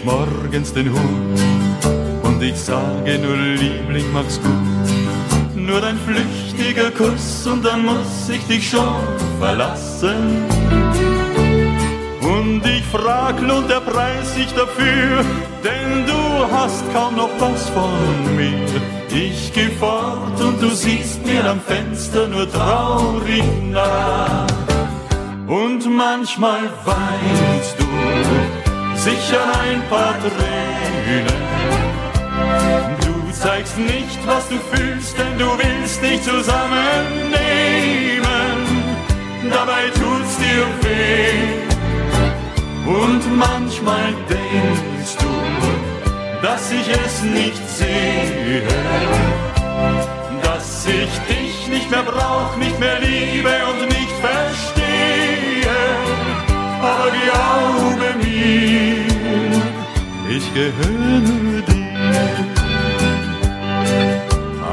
[0.00, 5.54] Ich morgens den Hut und ich sage nur Liebling, mach's gut.
[5.54, 9.02] Nur ein flüchtiger Kuss und dann muss ich dich schon
[9.38, 10.44] verlassen.
[12.22, 15.24] Und ich frag, lohnt der Preis sich dafür,
[15.64, 18.80] denn du hast kaum noch was von mir.
[19.12, 24.46] Ich geh fort und du siehst mir am Fenster nur traurig nach.
[25.46, 27.89] Und manchmal weinst du
[29.00, 31.26] sicher ein paar Tränen.
[33.06, 38.56] Du zeigst nicht, was du fühlst, denn du willst dich zusammennehmen.
[39.50, 41.62] Dabei tut's dir weh.
[42.86, 45.32] Und manchmal denkst du,
[46.42, 48.62] dass ich es nicht sehe.
[50.42, 54.80] Dass ich dich nicht mehr brauch, nicht mehr liebe und nicht verstehe.
[60.40, 61.90] Ich gehöre dir.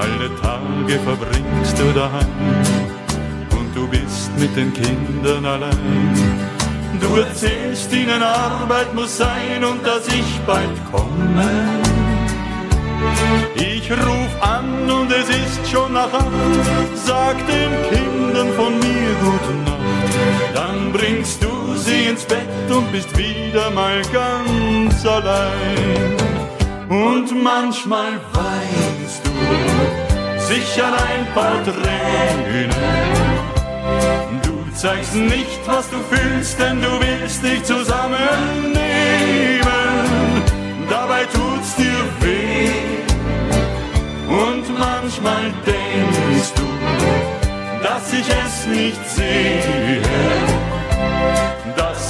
[0.02, 2.34] Alle Tage verbringst du daheim
[3.58, 6.14] und du bist mit den Kindern allein.
[7.02, 11.50] Du erzählst ihnen, Arbeit muss sein und dass ich bald komme.
[13.56, 19.54] Ich ruf an und es ist schon nach acht, sag den Kindern von mir gute
[19.68, 20.56] Nacht.
[20.56, 21.57] Dann bringst du
[21.88, 26.16] sie ins Bett und bist wieder mal ganz allein.
[26.90, 29.32] Und manchmal weinst du
[30.52, 32.72] sicher ein paar Tränen.
[34.44, 38.74] Du zeigst nicht, was du fühlst, denn du willst dich zusammennehmen.
[40.90, 42.70] Dabei tut's dir weh.
[44.44, 46.68] Und manchmal denkst du,
[47.82, 50.02] dass ich es nicht sehe,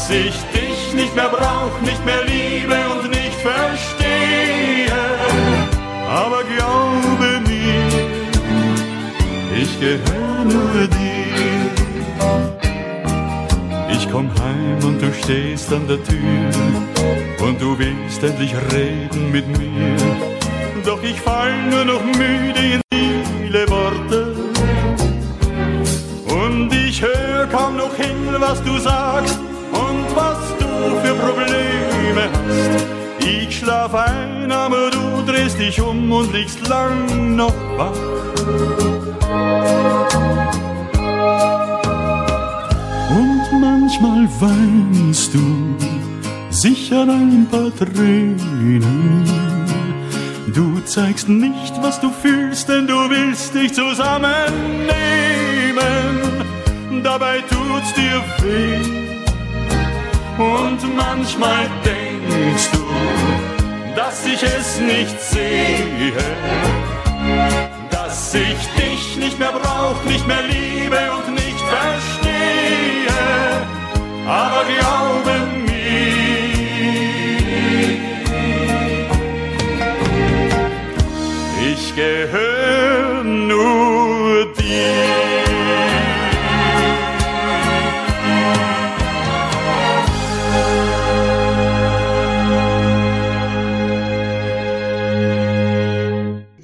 [0.08, 4.88] dass ich dich nicht mehr brauch, nicht mehr liebe und nicht verstehe.
[6.10, 7.88] Aber glaube mir,
[9.62, 11.72] ich gehöre nur dir.
[13.91, 19.47] Ich komm heim und du stehst an der Tür und du willst endlich reden mit
[19.58, 19.97] mir.
[20.86, 24.36] Doch ich fall nur noch müde in viele Worte
[26.30, 29.47] und ich hör kaum noch hin, was du sagst
[31.08, 32.86] für Probleme hast.
[33.26, 37.91] Ich schlaf ein, aber du drehst dich um und liegst lang noch wach.
[43.10, 45.76] Und manchmal weinst du
[46.49, 49.24] sicher ein paar Tränen.
[50.53, 54.93] Du zeigst nicht, was du fühlst, denn du willst dich zusammennehmen.
[57.03, 59.07] Dabei tut's dir weh.
[60.38, 62.86] Und manchmal denkst du,
[63.96, 66.14] dass ich es nicht sehe.
[67.90, 73.08] Dass ich dich nicht mehr brauch, nicht mehr liebe und nicht verstehe.
[74.28, 75.32] Aber glaube
[75.66, 75.98] mir,
[81.74, 82.66] ich gehöre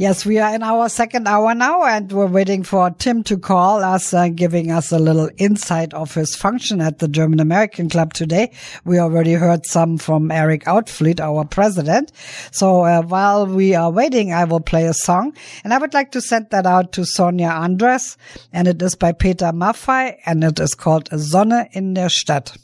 [0.04, 3.82] Yes, we are in our second hour now and we're waiting for Tim to call
[3.82, 8.14] us, uh, giving us a little insight of his function at the German American Club
[8.14, 8.52] today.
[8.84, 12.12] We already heard some from Eric Outfleet, our president.
[12.52, 16.12] So uh, while we are waiting, I will play a song and I would like
[16.12, 18.18] to send that out to Sonja Andres
[18.52, 22.58] and it is by Peter Maffay and it is called Sonne in der Stadt.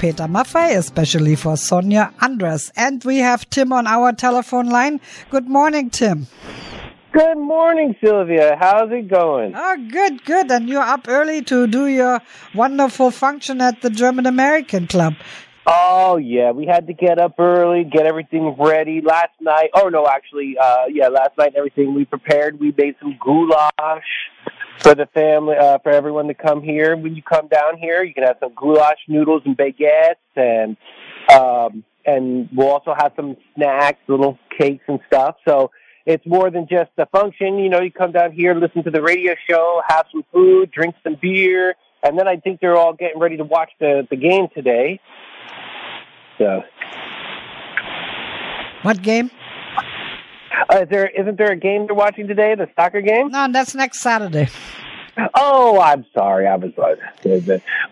[0.00, 2.72] Peter Maffay, especially for Sonia Andres.
[2.74, 4.98] And we have Tim on our telephone line.
[5.28, 6.26] Good morning, Tim.
[7.12, 8.56] Good morning, Silvia.
[8.58, 9.52] How's it going?
[9.54, 10.50] Oh, good, good.
[10.50, 12.22] And you're up early to do your
[12.54, 15.16] wonderful function at the German American Club.
[15.66, 19.02] Oh yeah, we had to get up early, get everything ready.
[19.02, 22.58] Last night, oh no, actually, uh, yeah, last night everything we prepared.
[22.58, 24.08] We made some goulash
[24.82, 26.96] for the family, uh, for everyone to come here.
[26.96, 30.76] When you come down here, you can have some goulash noodles and baguettes, and
[31.32, 35.36] um, and we'll also have some snacks, little cakes and stuff.
[35.46, 35.70] So
[36.06, 37.58] it's more than just a function.
[37.58, 40.94] You know, you come down here, listen to the radio show, have some food, drink
[41.04, 44.48] some beer, and then I think they're all getting ready to watch the the game
[44.54, 45.00] today.
[46.38, 46.62] So,
[48.82, 49.30] What game?
[50.72, 52.54] Uh, is there isn't there a game they're watching today?
[52.54, 53.28] The soccer game?
[53.28, 54.48] No, that's next Saturday.
[55.34, 56.72] Oh, I'm sorry, I was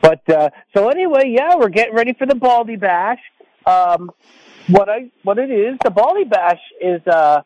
[0.00, 3.18] But uh, so anyway, yeah, we're getting ready for the Baldy Bash.
[3.66, 4.10] Um,
[4.68, 7.42] what I what it is, the Baldy Bash is uh,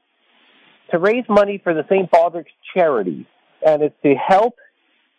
[0.90, 2.10] to raise money for the St.
[2.10, 3.26] Baldrick's charity,
[3.66, 4.54] and it's to help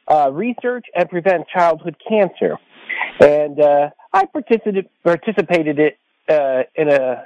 [0.07, 2.57] uh, research and prevent childhood cancer.
[3.19, 5.97] And uh, I participated participated it
[6.29, 7.25] uh, in a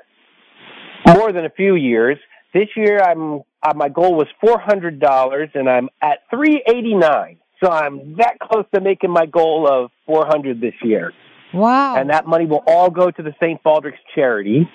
[1.08, 2.18] more than a few years.
[2.58, 6.96] This year, I'm uh, my goal was four hundred dollars, and I'm at three eighty
[6.96, 7.38] nine.
[7.64, 11.14] So I'm that close to making my goal of four hundred this year.
[11.54, 11.98] Wow!
[11.98, 13.62] And that money will all go to the St.
[13.64, 14.68] Baldrick's charity.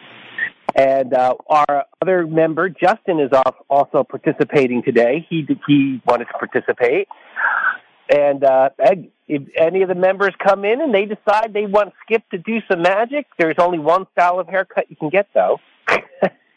[0.76, 5.26] And uh, our other member, Justin, is off also participating today.
[5.28, 7.08] He he wanted to participate.
[8.08, 8.70] And uh,
[9.26, 12.58] if any of the members come in and they decide they want Skip to do
[12.70, 15.58] some magic, there's only one style of haircut you can get, though.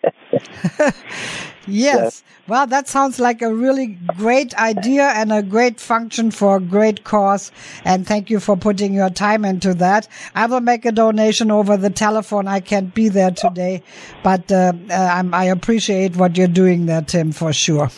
[1.68, 2.24] Yes.
[2.48, 7.04] Well, that sounds like a really great idea and a great function for a great
[7.04, 7.52] cause.
[7.84, 10.08] And thank you for putting your time into that.
[10.36, 12.48] I will make a donation over the telephone.
[12.48, 13.82] I can't be there today,
[14.24, 17.90] but uh, uh, I'm, I appreciate what you're doing there, Tim, for sure.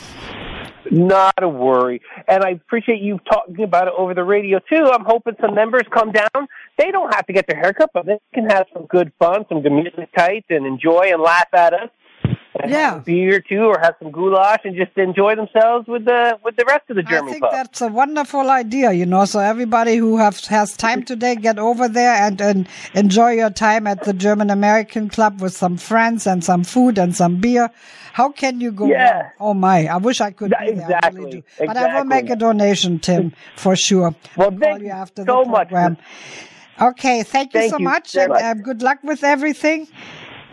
[0.90, 2.00] Not a worry.
[2.26, 4.90] And I appreciate you talking about it over the radio too.
[4.90, 6.48] I'm hoping some members come down.
[6.78, 9.60] They don't have to get their haircut, but they can have some good fun, some
[9.60, 11.90] good music tight and enjoy and laugh at us.
[12.60, 12.90] And Yeah.
[12.90, 16.56] have a beer too, or have some goulash and just enjoy themselves with the with
[16.56, 17.52] the rest of the German I think pub.
[17.52, 19.24] that's a wonderful idea, you know.
[19.24, 23.86] So everybody who have, has time today, get over there and, and enjoy your time
[23.86, 27.70] at the German American Club with some friends and some food and some beer.
[28.12, 28.86] How can you go?
[28.86, 29.14] Yeah.
[29.14, 29.30] wrong?
[29.38, 29.86] Oh my!
[29.86, 30.98] I wish I could be there.
[31.02, 31.42] I really do.
[31.58, 34.14] But I will make a donation, Tim, for sure.
[34.36, 35.68] Well, I'll thank you after so the much.
[35.68, 35.96] program.
[36.80, 38.42] Okay, thank you Thank so you much, and much.
[38.42, 39.88] uh, good luck with everything.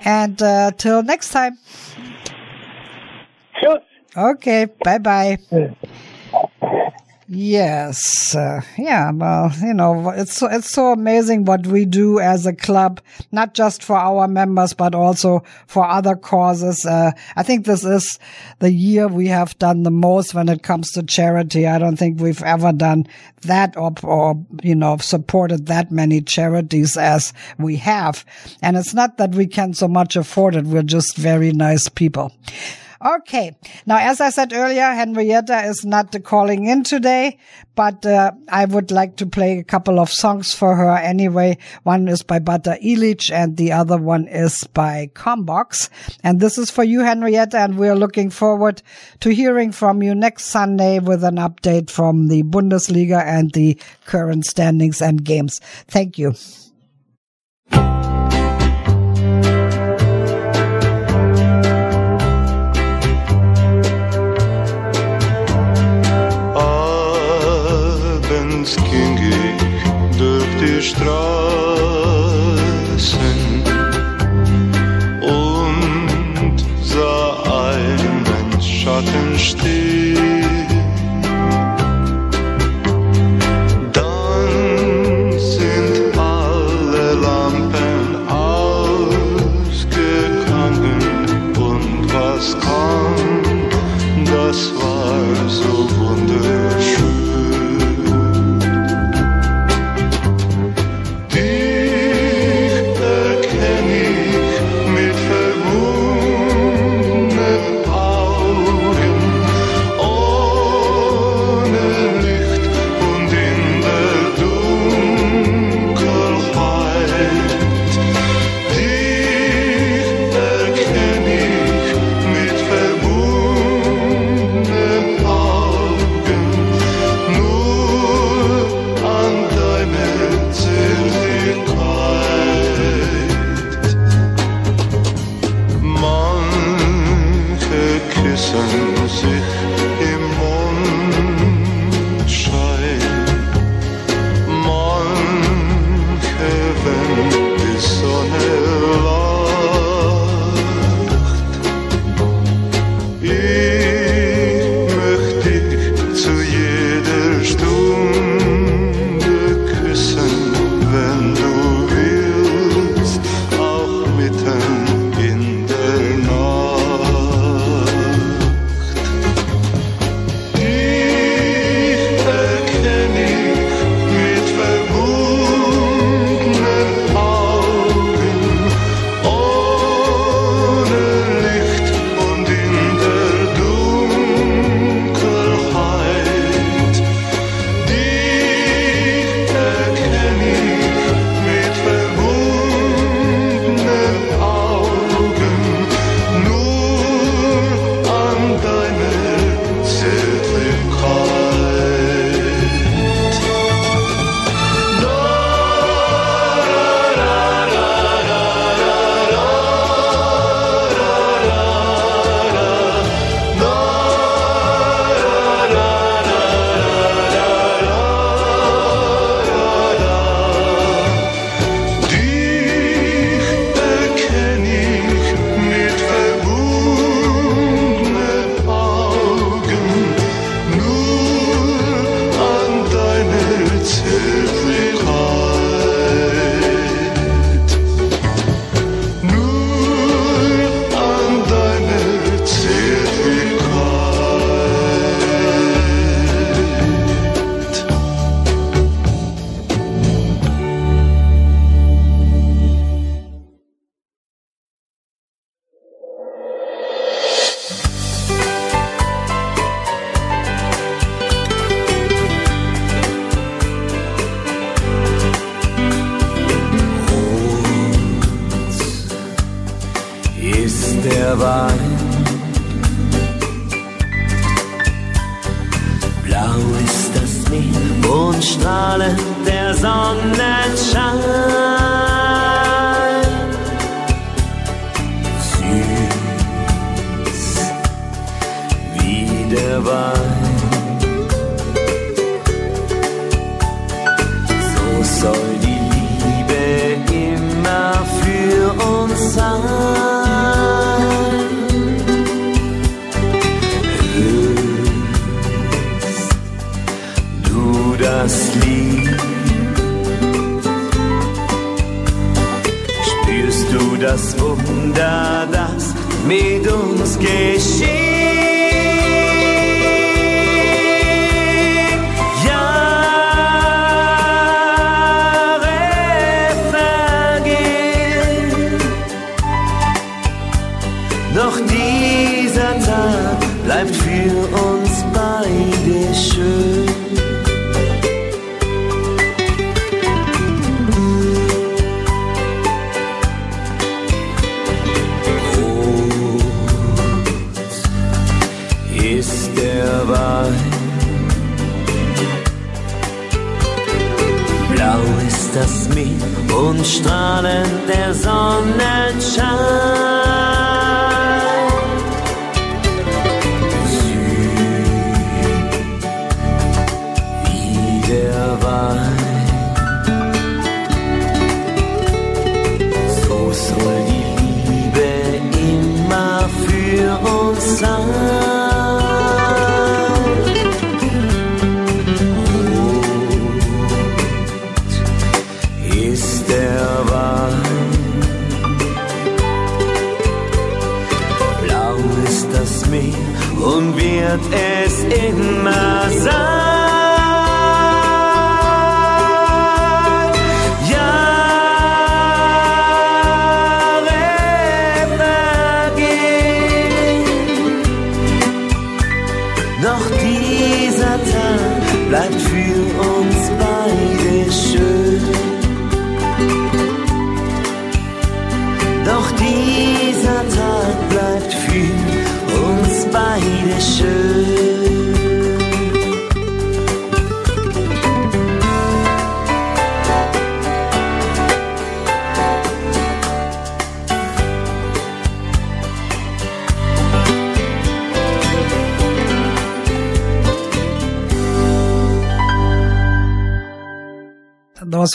[0.06, 1.58] And uh, till next time.
[3.62, 3.80] Sure.
[4.16, 5.38] Okay, bye bye.
[7.28, 9.10] Yes, uh, yeah.
[9.10, 13.02] Well, you know, it's so, it's so amazing what we do as a club,
[13.32, 16.86] not just for our members, but also for other causes.
[16.86, 18.20] Uh, I think this is
[18.60, 21.66] the year we have done the most when it comes to charity.
[21.66, 23.08] I don't think we've ever done
[23.42, 28.24] that or, or you know, supported that many charities as we have.
[28.62, 30.66] And it's not that we can so much afford it.
[30.66, 32.32] We're just very nice people.
[33.04, 33.56] Okay.
[33.86, 37.38] Now, as I said earlier, Henrietta is not calling in today,
[37.76, 41.58] but uh, I would like to play a couple of songs for her anyway.
[41.84, 45.90] One is by Bata Illic and the other one is by Combox.
[46.24, 48.82] And this is for you, Henrietta, and we're looking forward
[49.20, 54.46] to hearing from you next Sunday with an update from the Bundesliga and the current
[54.46, 55.60] standings and games.
[55.88, 56.34] Thank you.
[68.66, 71.06] Abends ging ich durch die Straßen
[75.22, 79.85] und sah einen Schatten stehen.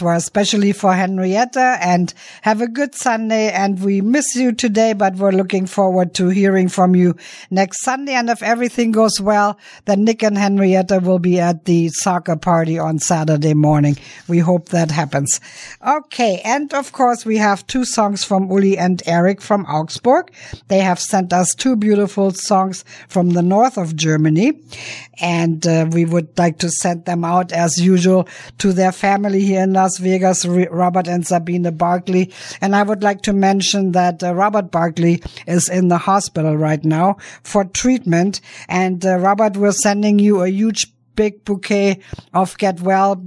[0.00, 2.12] Were especially for Henrietta and
[2.42, 3.50] have a good Sunday.
[3.50, 7.16] And we miss you today, but we're looking forward to hearing from you
[7.50, 8.12] next Sunday.
[8.12, 12.78] And if everything goes well, then Nick and Henrietta will be at the soccer party
[12.78, 13.96] on Saturday morning.
[14.28, 15.40] We hope that happens.
[15.86, 16.40] Okay.
[16.44, 20.32] And of course, we have two songs from Uli and Eric from Augsburg.
[20.68, 24.60] They have sent us two beautiful songs from the north of Germany.
[25.20, 28.28] And uh, we would like to send them out as usual
[28.58, 32.32] to their family here in Las Vegas, Robert and Sabine Barkley.
[32.60, 36.84] And I would like to mention that uh, Robert Barkley is in the hospital right
[36.84, 38.40] now for treatment.
[38.68, 42.00] And uh, Robert, we're sending you a huge big bouquet
[42.32, 43.22] of get well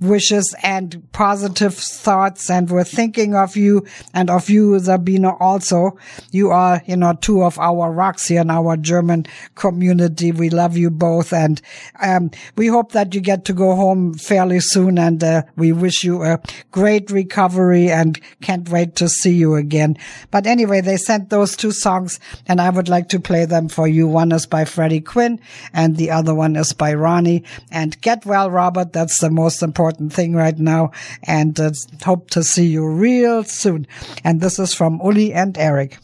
[0.00, 2.50] wishes and positive thoughts.
[2.50, 5.98] And we're thinking of you and of you, Sabine, also.
[6.30, 10.32] You are, you know, two of our rocks here in our German community.
[10.32, 11.32] We love you both.
[11.32, 11.60] And,
[12.00, 14.98] um, we hope that you get to go home fairly soon.
[14.98, 19.96] And, uh, we wish you a great recovery and can't wait to see you again.
[20.30, 23.88] But anyway, they sent those two songs and I would like to play them for
[23.88, 24.06] you.
[24.06, 25.40] One is by Freddy Quinn
[25.72, 27.44] and the other one is by Ronny.
[27.70, 28.92] And get well, Robert.
[28.92, 30.92] That's the most important thing right now.
[31.24, 31.70] And uh,
[32.04, 33.86] hope to see you real soon.
[34.24, 35.98] And this is from Uli and Eric.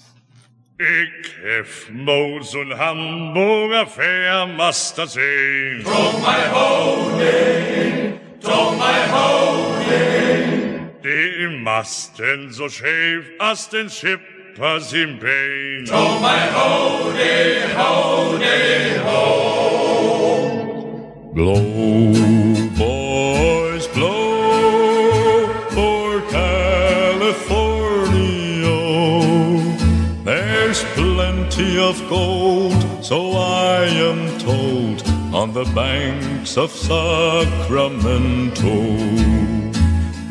[0.76, 5.84] Ich hef mal so'n Hamburger Fährmaster sehen.
[5.84, 10.90] Drum my holding, drum my holding.
[11.04, 15.84] Die Masten so schief, as den Schippers im Bein.
[15.86, 19.54] Drum my holding, holding, ho.
[21.34, 22.63] Blow,
[31.94, 35.02] of gold, so I am told,
[35.34, 38.70] on the banks of Sacramento.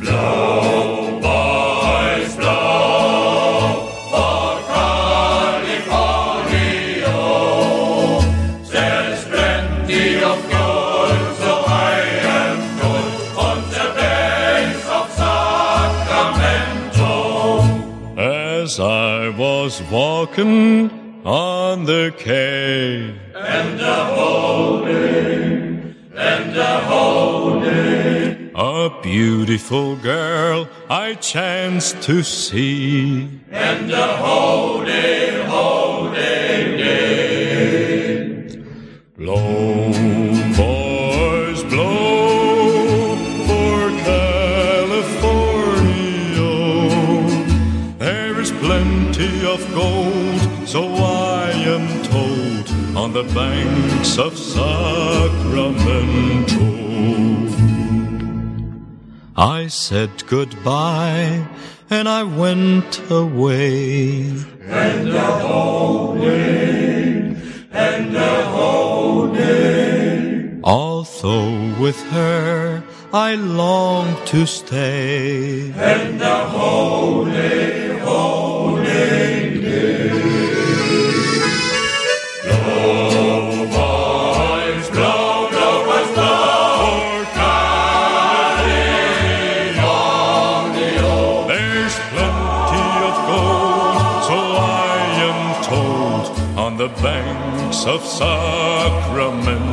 [0.01, 7.13] Blow, boys, blow for California.
[8.73, 11.69] There's plenty of gold, so I
[12.39, 13.13] am told,
[13.47, 17.13] on the banks of Sacramento.
[18.17, 20.89] As I was walking
[21.25, 28.51] on the quay, And a holding, and a holding.
[28.55, 33.29] a beautiful girl I chanced to see.
[33.49, 35.92] And a holding, holding
[53.23, 54.71] the banks of Sacramento.
[59.35, 61.47] I said goodbye
[61.89, 64.29] and I went away.
[64.65, 67.41] And a holding,
[67.71, 69.83] and a holding.
[70.63, 75.71] Although with her I long to stay.
[75.71, 79.52] And the a holding, holding day.
[97.85, 99.72] Of Sacramento.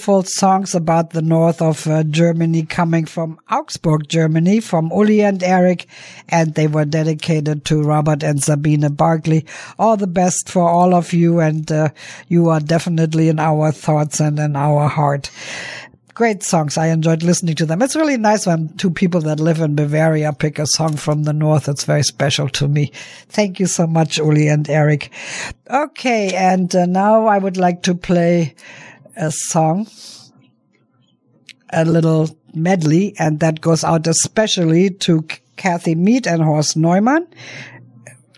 [0.00, 5.86] Songs about the north of uh, Germany coming from Augsburg, Germany, from Uli and Eric,
[6.28, 9.44] and they were dedicated to Robert and Sabine Barkley.
[9.78, 11.90] All the best for all of you, and uh,
[12.28, 15.30] you are definitely in our thoughts and in our heart.
[16.14, 16.76] Great songs.
[16.76, 17.80] I enjoyed listening to them.
[17.80, 21.32] It's really nice when two people that live in Bavaria pick a song from the
[21.32, 21.68] north.
[21.68, 22.92] It's very special to me.
[23.28, 25.10] Thank you so much, Uli and Eric.
[25.70, 28.54] Okay, and uh, now I would like to play
[29.20, 29.86] a song,
[31.72, 35.24] a little medley, and that goes out especially to
[35.56, 37.28] Kathy Mead and Horst Neumann,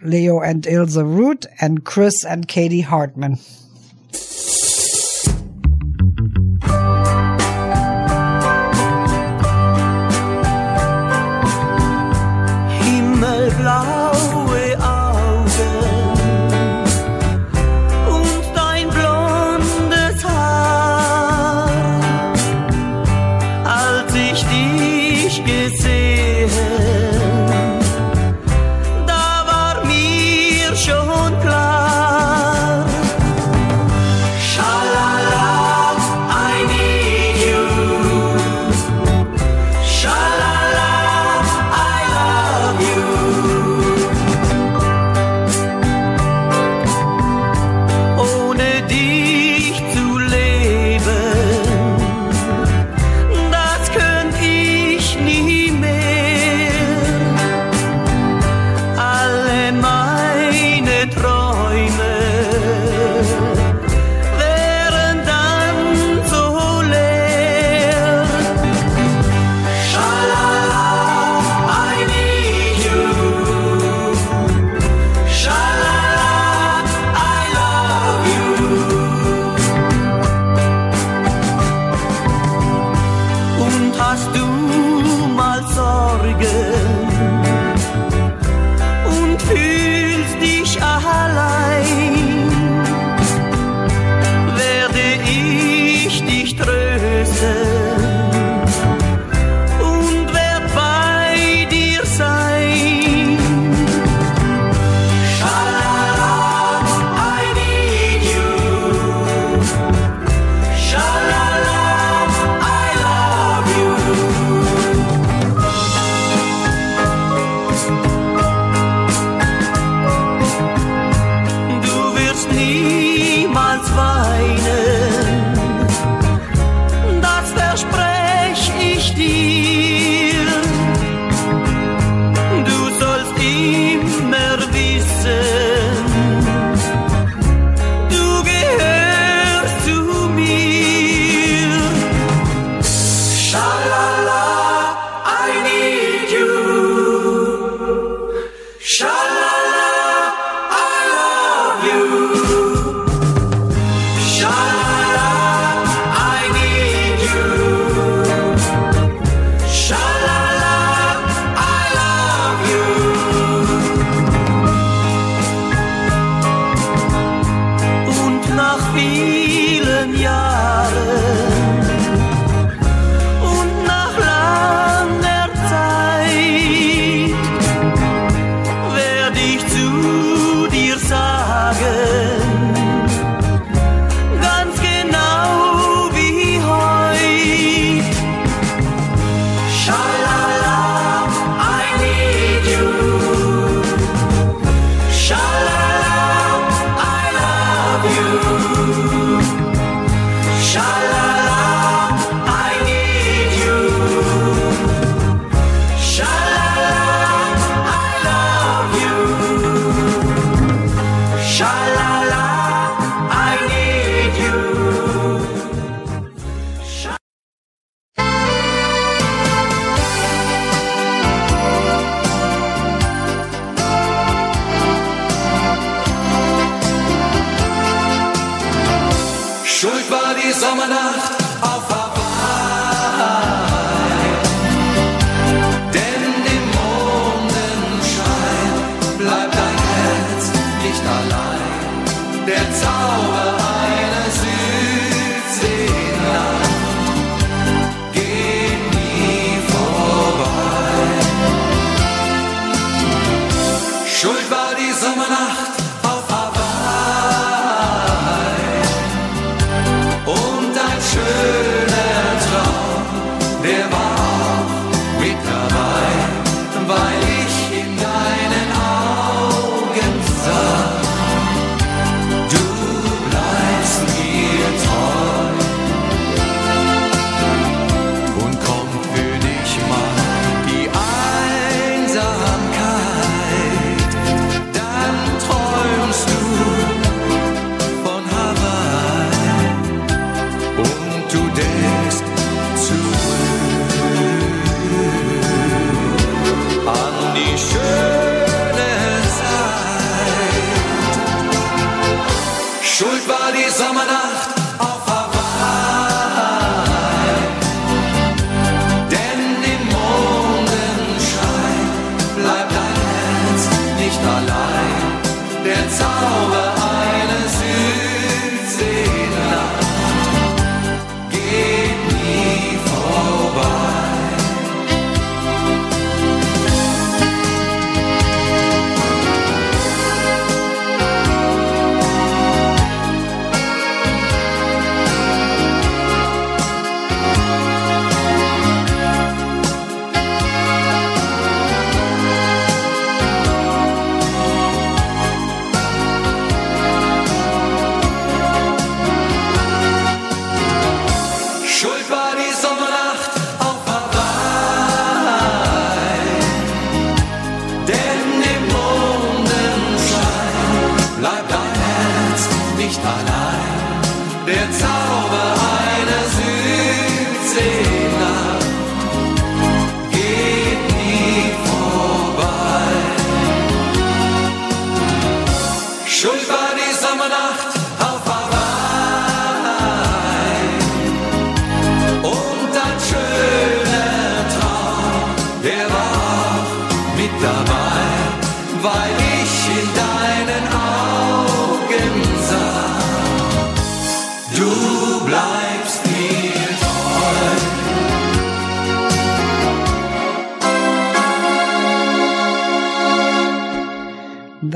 [0.03, 3.39] Leo and Ilse Root, and Chris and Katie Hartman.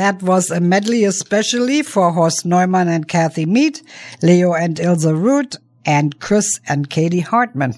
[0.07, 3.81] That was a medley especially for Horst Neumann and Kathy Mead,
[4.23, 7.74] Leo and Ilse Root, and Chris and Katie Hartman.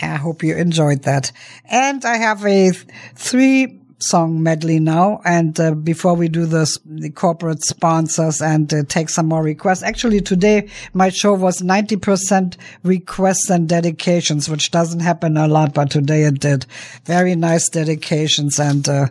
[0.00, 1.32] I hope you enjoyed that.
[1.64, 2.70] And I have a
[3.16, 5.20] three song medley now.
[5.24, 9.82] And uh, before we do this, the corporate sponsors and uh, take some more requests.
[9.82, 15.90] Actually, today my show was 90% requests and dedications, which doesn't happen a lot, but
[15.90, 16.66] today it did.
[17.04, 18.58] Very nice dedications.
[18.58, 19.06] And uh,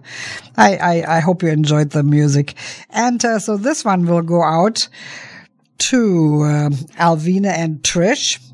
[0.58, 2.56] I, I, I hope you enjoyed the music.
[2.90, 4.88] And uh, so this one will go out
[5.90, 8.51] to um, Alvina and Trish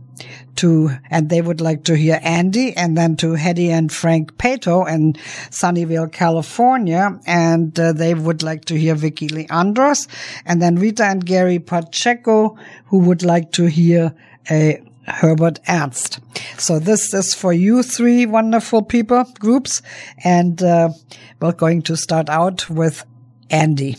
[0.57, 4.87] to, and they would like to hear Andy and then to Hetty and Frank Pato
[4.87, 5.13] in
[5.49, 7.19] Sunnyvale, California.
[7.25, 10.07] And uh, they would like to hear Vicky Leandros
[10.45, 14.13] and then Rita and Gary Pacheco who would like to hear
[14.49, 16.19] a Herbert Ernst.
[16.57, 19.81] So this is for you three wonderful people groups.
[20.23, 20.89] And uh,
[21.39, 23.05] we're going to start out with
[23.49, 23.95] Andy.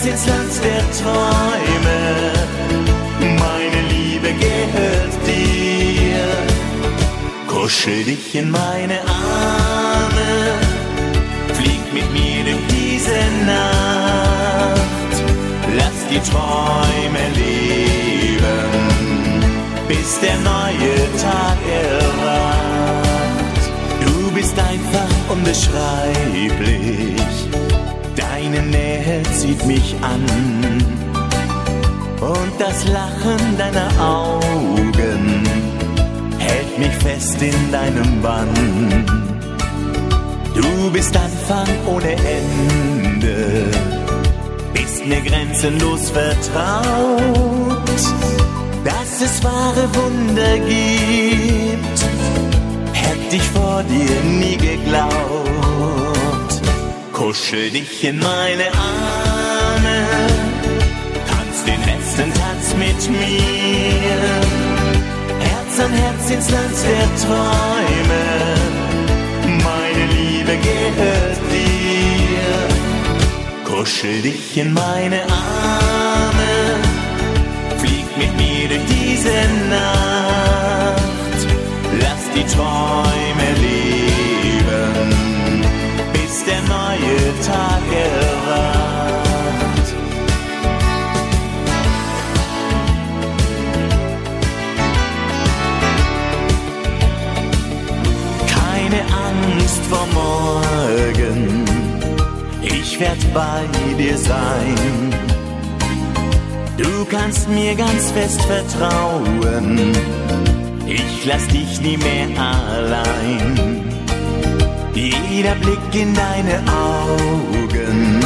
[0.00, 2.32] Herz ins Land der Träume,
[3.38, 6.24] meine Liebe gehört dir.
[7.46, 10.54] Kuschel dich in meine Arme,
[11.52, 15.22] flieg mit mir durch diese Nacht,
[15.76, 18.80] lass die Träume leben
[19.88, 23.62] bis der neue Tag erwacht.
[24.04, 27.49] Du bist einfach unbeschreiblich,
[28.40, 30.24] deine Nähe zieht mich an.
[32.20, 35.46] Und das Lachen deiner Augen
[36.38, 39.04] hält mich fest in deinem Bann.
[40.54, 43.70] Du bist Anfang ohne Ende,
[44.74, 47.80] bist mir grenzenlos vertraut
[48.82, 52.00] dass es wahre Wunder gibt,
[52.94, 56.19] hätte ich vor dir nie geglaubt.
[57.20, 60.06] Kuschel dich in meine Arme,
[61.28, 64.22] tanz den letzten Tanz mit mir.
[65.38, 68.24] Herz an Herz ins Land der Träume,
[69.68, 72.48] meine Liebe gehört dir.
[73.70, 76.50] Kuschel dich in meine Arme
[77.80, 79.36] flieg mit mir durch diese
[79.68, 81.00] Nacht.
[82.00, 84.09] Lass die Träume leben,
[87.30, 89.14] neue Tag erwacht.
[98.46, 101.64] Keine Angst vor morgen,
[102.62, 103.62] ich werd bei
[103.98, 105.14] dir sein.
[106.76, 109.92] Du kannst mir ganz fest vertrauen,
[110.86, 113.89] ich lass dich nie mehr allein.
[115.00, 118.20] Jeder Blick in deine Augen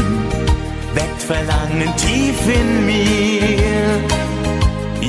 [0.95, 4.01] weckt Verlangen tief in mir.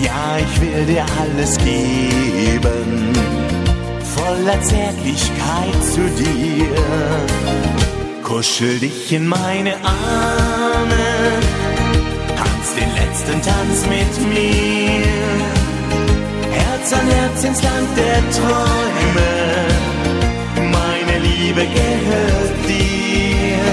[0.06, 3.14] Ja, ich will dir alles geben,
[4.16, 6.68] voller Zärtlichkeit zu dir.
[8.24, 11.16] Kuschel dich in meine Arme
[12.78, 15.06] den letzten Tanz mit mir.
[16.52, 19.35] Herz an Herz ins Land der Träume,
[21.56, 23.64] Liebe gehört dir.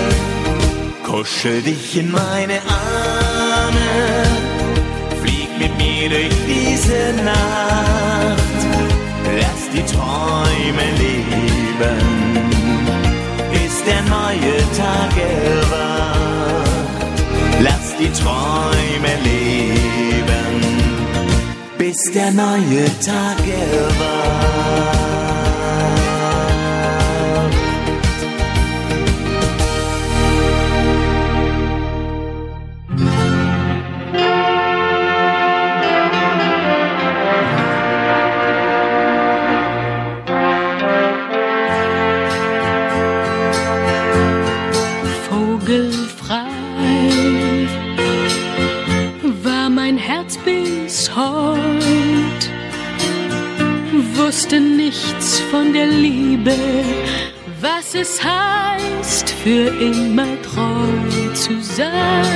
[1.02, 3.90] Kuschel dich in meine Arme,
[5.20, 8.38] flieg mit mir durch diese Nacht,
[9.40, 11.98] lass die Träume leben,
[13.52, 15.12] bis der neue Tag
[15.50, 16.70] erwacht.
[17.60, 20.54] Lass die Träume leben,
[21.78, 25.01] bis der neue Tag erwacht.
[59.42, 62.31] Für immer treu zu sein.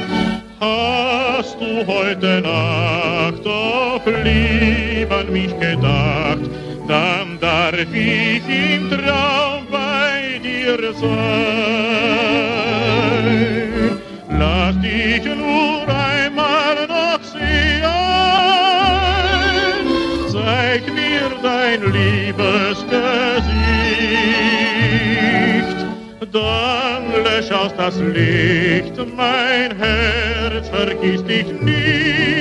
[0.61, 6.39] Hast du heute Nacht auf lieb an mich gedacht,
[6.87, 11.17] dann darf ich im Traum bei dir sein.
[14.31, 17.83] Lass dich nur einmal noch sehen,
[20.31, 23.56] zeig mir dein Liebesgesicht.
[26.33, 32.36] Dann lösch aus das Licht, mein Herz, vergiss dich nicht.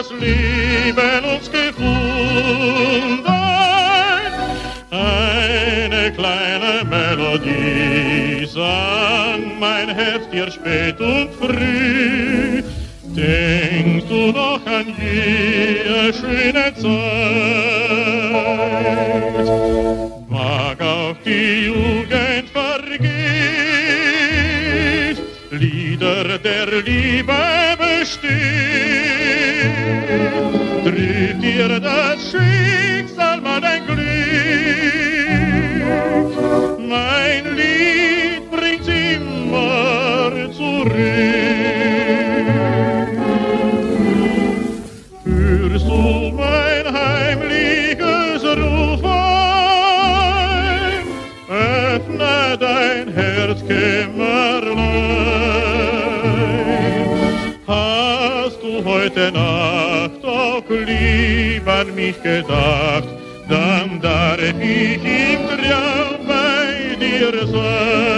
[0.00, 3.24] Das Leben uns gefunden?
[4.90, 12.62] Eine kleine Melodie sang mein Herz dir spät und früh.
[13.02, 16.90] Denkst du noch an jene schöne Zeit?
[20.28, 23.10] Mag auch die Jugend vergeht,
[25.50, 27.69] Lieder der Liebe
[31.00, 32.30] Trifft dir das
[61.70, 63.08] an mich gedacht,
[63.48, 68.10] dann darf ich im Traum bei dir sein.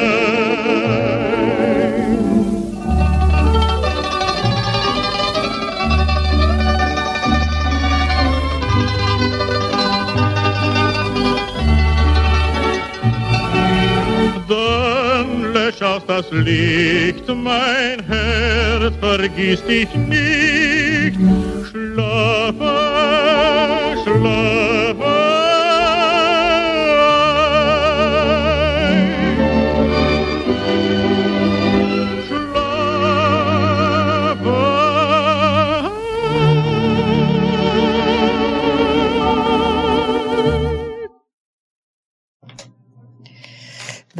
[14.49, 20.62] Dann lösch aus das Licht, mein Herz, vergiss dich nicht.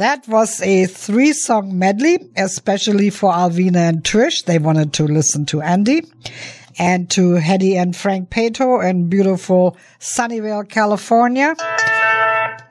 [0.03, 4.43] That was a three song medley, especially for Alvina and Trish.
[4.43, 6.03] They wanted to listen to Andy
[6.77, 11.55] and to Hetty and Frank Pato in beautiful Sunnyvale, California.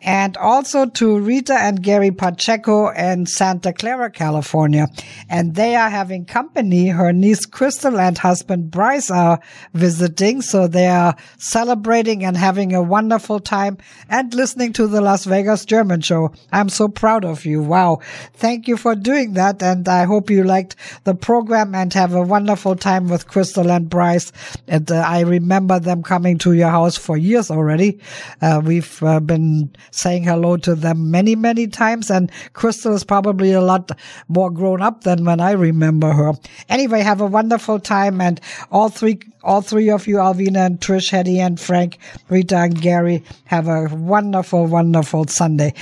[0.02, 4.88] And also to Rita and Gary Pacheco in Santa Clara, California.
[5.28, 6.88] And they are having company.
[6.88, 9.40] Her niece Crystal and husband Bryce are
[9.74, 10.42] visiting.
[10.42, 15.64] So they are celebrating and having a wonderful time and listening to the Las Vegas
[15.64, 16.32] German show.
[16.52, 17.62] I'm so proud of you.
[17.62, 18.00] Wow.
[18.34, 19.62] Thank you for doing that.
[19.62, 23.88] And I hope you liked the program and have a wonderful time with Crystal and
[23.88, 24.32] Bryce.
[24.66, 28.00] And uh, I remember them coming to your house for years already.
[28.40, 32.10] Uh, we've uh, been saying hello to them many, many times.
[32.10, 33.92] And Crystal is probably a lot
[34.28, 36.32] more grown up than when I remember her.
[36.68, 38.20] Anyway, have a wonderful time.
[38.20, 38.40] And
[38.70, 41.98] all three, all three of you, Alvina and Trish, Hetty and Frank,
[42.28, 45.74] Rita and Gary, have a wonderful, wonderful Sunday.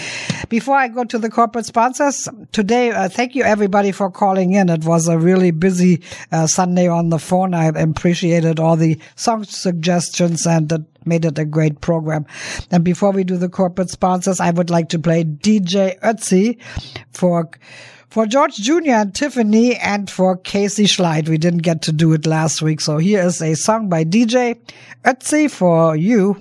[0.49, 4.69] Before I go to the corporate sponsors today, uh, thank you everybody for calling in.
[4.69, 7.55] It was a really busy uh, Sunday on the phone.
[7.55, 12.27] I appreciated all the song suggestions and it made it a great program.
[12.71, 16.59] And before we do the corporate sponsors, I would like to play DJ Ötzi
[17.13, 17.51] for
[18.09, 18.91] for George Jr.
[18.91, 21.29] and Tiffany and for Casey Schleit.
[21.29, 22.81] We didn't get to do it last week.
[22.81, 24.59] So here is a song by DJ
[25.05, 26.37] Ötzi for you.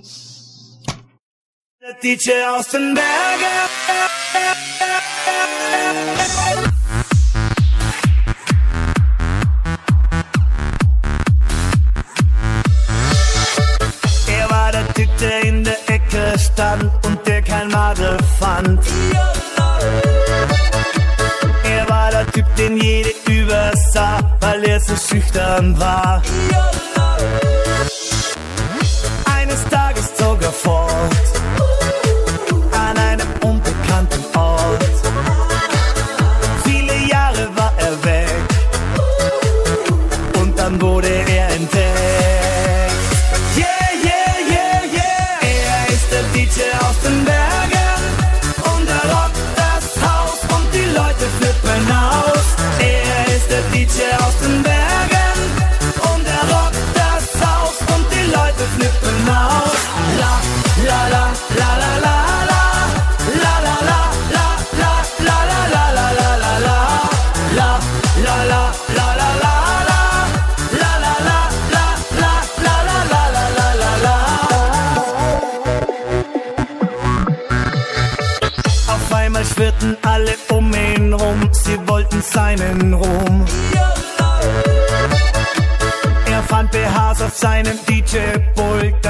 [17.70, 18.80] Madel fand.
[21.64, 26.22] Er war der Typ, den jede übersah, weil er so schüchtern war.
[29.36, 31.19] Eines Tages zog er fort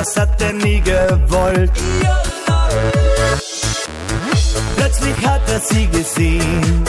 [0.00, 1.70] das hat er nie gewollt.
[4.76, 6.84] Plötzlich hat er sie gesehen,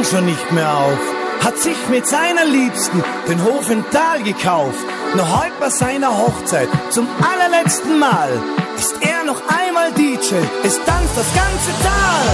[0.00, 0.98] lang schon nicht mehr auf.
[1.44, 4.78] Hat sich mit seiner Liebsten den Hof in Tal gekauft.
[5.16, 8.30] Noch heute bei seiner Hochzeit zum allerletzten Mal
[8.78, 10.36] ist er noch einmal DJ.
[10.64, 12.26] Es tanzt das ganze Tal.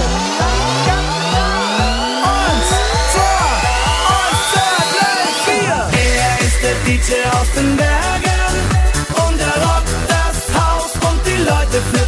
[2.23, 2.69] Eins,
[3.13, 3.47] zwei,
[4.13, 5.77] eins, zwei, drei, vier.
[6.09, 8.53] Er ist der DJ aus den Bergen
[9.25, 12.06] und er rockt das Haus und die Leute flippen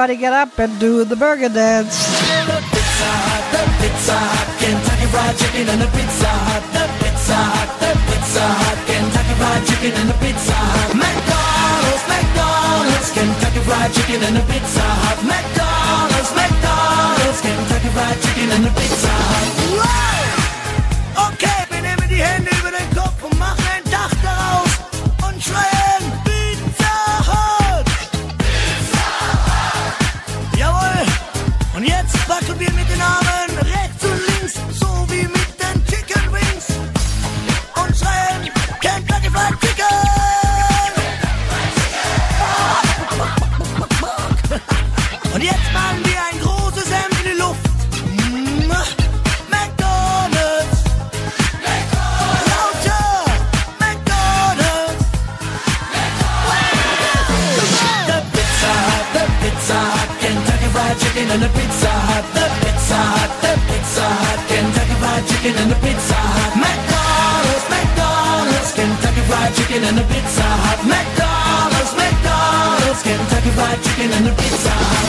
[0.00, 1.92] everybody get up and do the burger dance.
[2.48, 7.36] The Pizza Hut, the Pizza Hut, Kentucky Fried Chicken and the Pizza Hut, the Pizza
[7.36, 13.92] Hut, the Pizza Hut, Kentucky Fried Chicken and the Pizza Hut, McDonald's, McDonald's, Kentucky Fried
[13.92, 19.59] Chicken and the Pizza Hut, McDonald's, McDonald's, Kentucky Fried Chicken and the Pizza Hut.
[62.20, 67.66] Hut, the Pizza Hut, the Pizza Hut, Kentucky Fried Chicken and the Pizza Hut, McDonald's,
[67.72, 74.34] McDonald's, Kentucky Fried Chicken and the Pizza Hut, McDonald's, McDonald's, Kentucky Fried Chicken and the
[74.36, 74.99] Pizza Hut.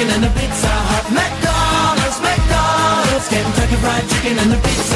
[0.00, 4.89] Chicken and the Pizza Hut, McDonald's, McDonald's, Kentucky Fried Chicken and the Pizza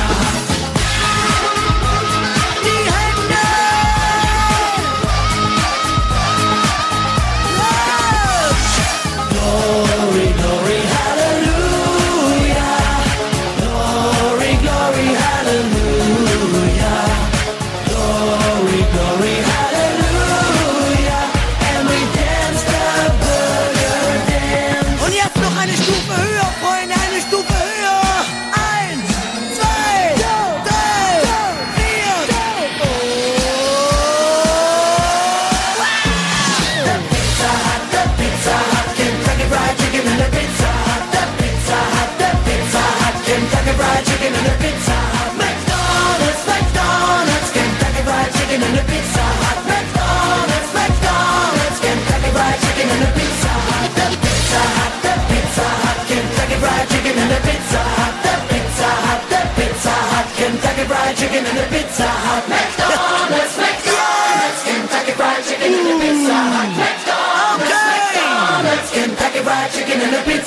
[61.94, 69.70] Pizza Hut, McDonald's, McDonald's, Kentucky Fried Chicken and the Pizza Hut, McDonald's, McDonald's, Kentucky Fried
[69.70, 70.43] Chicken and the Pizza.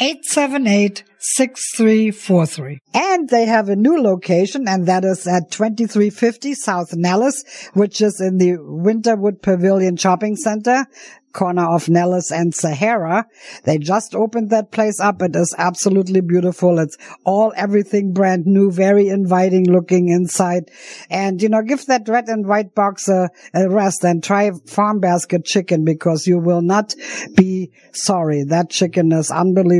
[0.00, 2.78] 878 6343.
[2.94, 7.42] And they have a new location, and that is at 2350 South Nellis,
[7.74, 10.86] which is in the Winterwood Pavilion Shopping Center
[11.32, 13.26] corner of Nellis and Sahara.
[13.64, 15.22] They just opened that place up.
[15.22, 16.78] It is absolutely beautiful.
[16.78, 20.70] It's all everything brand new, very inviting looking inside.
[21.10, 25.00] And, you know, give that red and white box a, a rest and try farm
[25.00, 26.94] basket chicken because you will not
[27.36, 28.44] be sorry.
[28.44, 29.30] That chicken is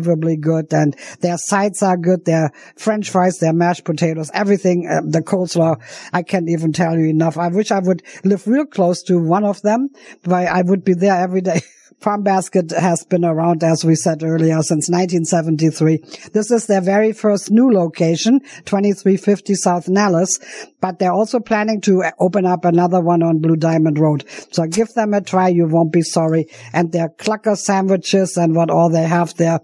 [0.09, 2.25] unbelievably good and their sides are good.
[2.25, 5.77] Their french fries, their mashed potatoes, everything, uh, the coleslaw.
[6.13, 7.37] I can't even tell you enough.
[7.37, 9.89] I wish I would live real close to one of them,
[10.23, 11.61] but I would be there every day.
[12.01, 15.99] Farm Basket has been around, as we said earlier, since 1973.
[16.33, 20.39] This is their very first new location, 2350 South Nellis,
[20.81, 24.25] but they're also planning to open up another one on Blue Diamond Road.
[24.53, 25.49] So give them a try.
[25.49, 26.47] You won't be sorry.
[26.73, 29.59] And their clucker sandwiches and what all they have there.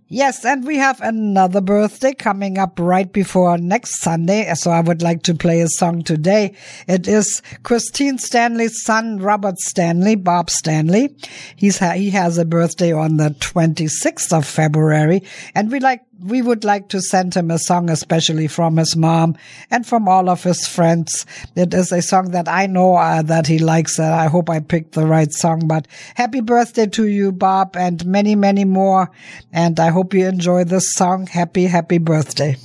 [0.10, 4.50] Yes, and we have another birthday coming up right before next Sunday.
[4.54, 6.56] So I would like to play a song today.
[6.88, 11.14] It is Christine Stanley's son, Robert Stanley, Bob Stanley.
[11.58, 15.24] He's ha- he has a birthday on the 26th of February,
[15.54, 19.38] and we like we would like to send him a song, especially from his mom
[19.70, 21.26] and from all of his friends.
[21.56, 24.00] It is a song that I know uh, that he likes.
[24.00, 28.36] I hope I picked the right song, but happy birthday to you, Bob, and many,
[28.36, 29.12] many more.
[29.52, 31.28] And I hope you enjoy this song.
[31.28, 32.58] Happy, happy birthday.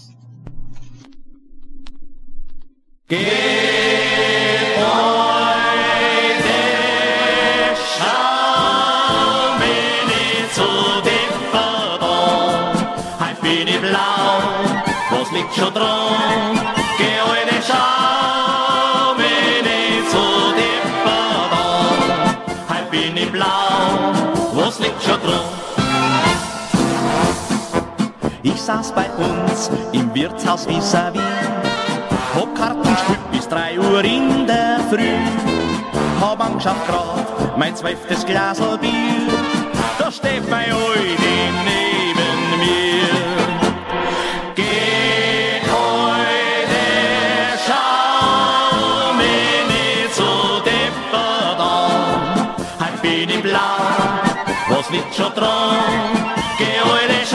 [3.13, 3.42] liegt
[15.43, 16.55] dicho tron
[16.99, 19.65] que hoy de llamen
[20.11, 20.71] so de
[22.69, 24.13] Halb bin ich blau,
[24.53, 25.49] wo's liegt schon drum?
[28.43, 31.23] Ich saß bei uns im Wirtshaus vis-à-vis,
[32.35, 35.17] hab Karten gespielt bis 3 Uhr in der Früh,
[36.21, 39.29] hab angeschaut grad mein zwölftes Glasl Bier,
[39.99, 41.92] da steht bei euch die Nähe.
[54.93, 55.77] Liegt schon dran?
[56.59, 57.29] Geh mir nicht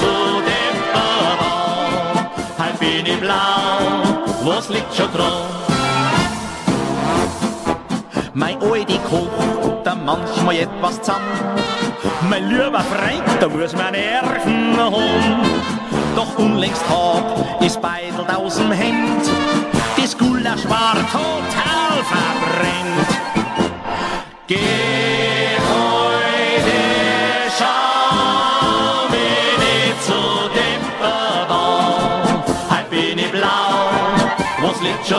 [0.00, 2.26] so deppert an.
[2.58, 5.46] Halt bin ich blau, was liegt schon dran?
[8.32, 11.60] Mein Oidi kocht da manchmal etwas zusammen.
[12.28, 15.42] Mein lieber Freund, da muss man Nerven haben.
[16.16, 19.28] Doch unlängst hab ich's beidelt aus dem Hemd.
[19.96, 23.10] Das Gulasch war total verbrennt.
[24.46, 24.99] Geh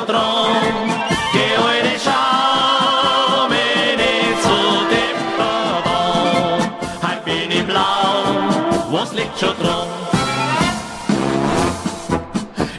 [0.08, 0.90] dran?
[1.34, 4.58] Geh heute, schau mir nicht so
[4.92, 7.08] deppert an.
[7.08, 9.88] Halt bin ich blau, was liegt schon dran?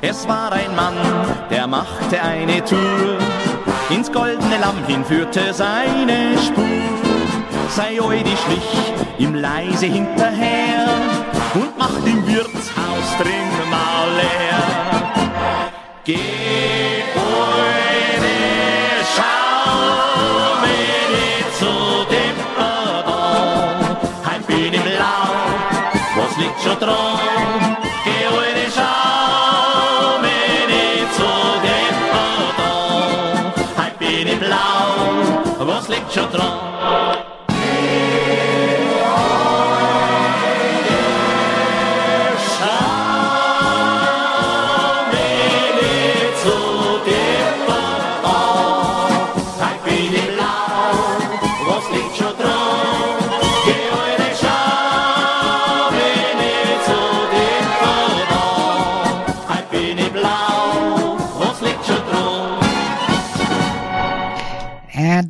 [0.01, 0.97] Es war ein Mann,
[1.51, 3.19] der machte eine Tour.
[3.91, 6.65] Ins goldene Lamm hinführte seine Spur.
[7.69, 10.87] Sei Eudi schlich ihm leise hinterher
[11.55, 14.83] und macht im Wirtshaus drin mal leer.
[16.05, 16.42] Geh
[26.63, 27.19] was liegt schon dran?
[28.05, 31.31] Geh Eudi, schau mir nicht so
[31.65, 33.53] deppert an.
[33.79, 36.31] Heim blau, was liegt schon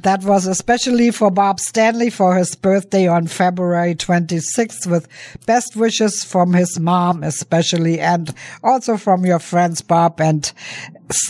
[0.03, 5.09] that was especially for Bob Stanley for his birthday on February 26th with
[5.47, 10.53] best wishes from his mom especially and also from your friends Bob and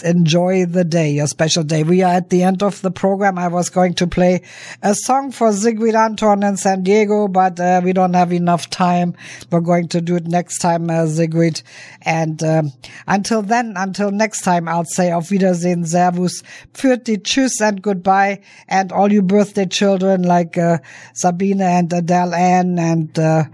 [0.04, 1.82] enjoy the day, your special day.
[1.82, 3.38] We are at the end of the program.
[3.38, 4.42] I was going to play
[4.82, 9.14] a song for Sigrid Anton in San Diego, but uh, we don't have enough time.
[9.50, 11.62] We're going to do it next time, uh.
[12.02, 12.72] And um,
[13.06, 16.42] until then, until next time, I'll say auf Wiedersehen, Servus,
[16.74, 18.40] Pfiat die Tschüss and goodbye.
[18.68, 20.78] And all you birthday children like uh,
[21.14, 23.44] Sabine and Adele Ann and uh,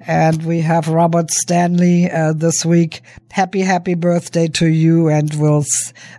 [0.00, 5.08] and we have Robert Stanley uh, this week happy, happy birthday to you.
[5.08, 5.64] And we'll,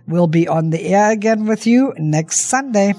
[0.06, 2.94] we'll be on the air again with you next Sunday.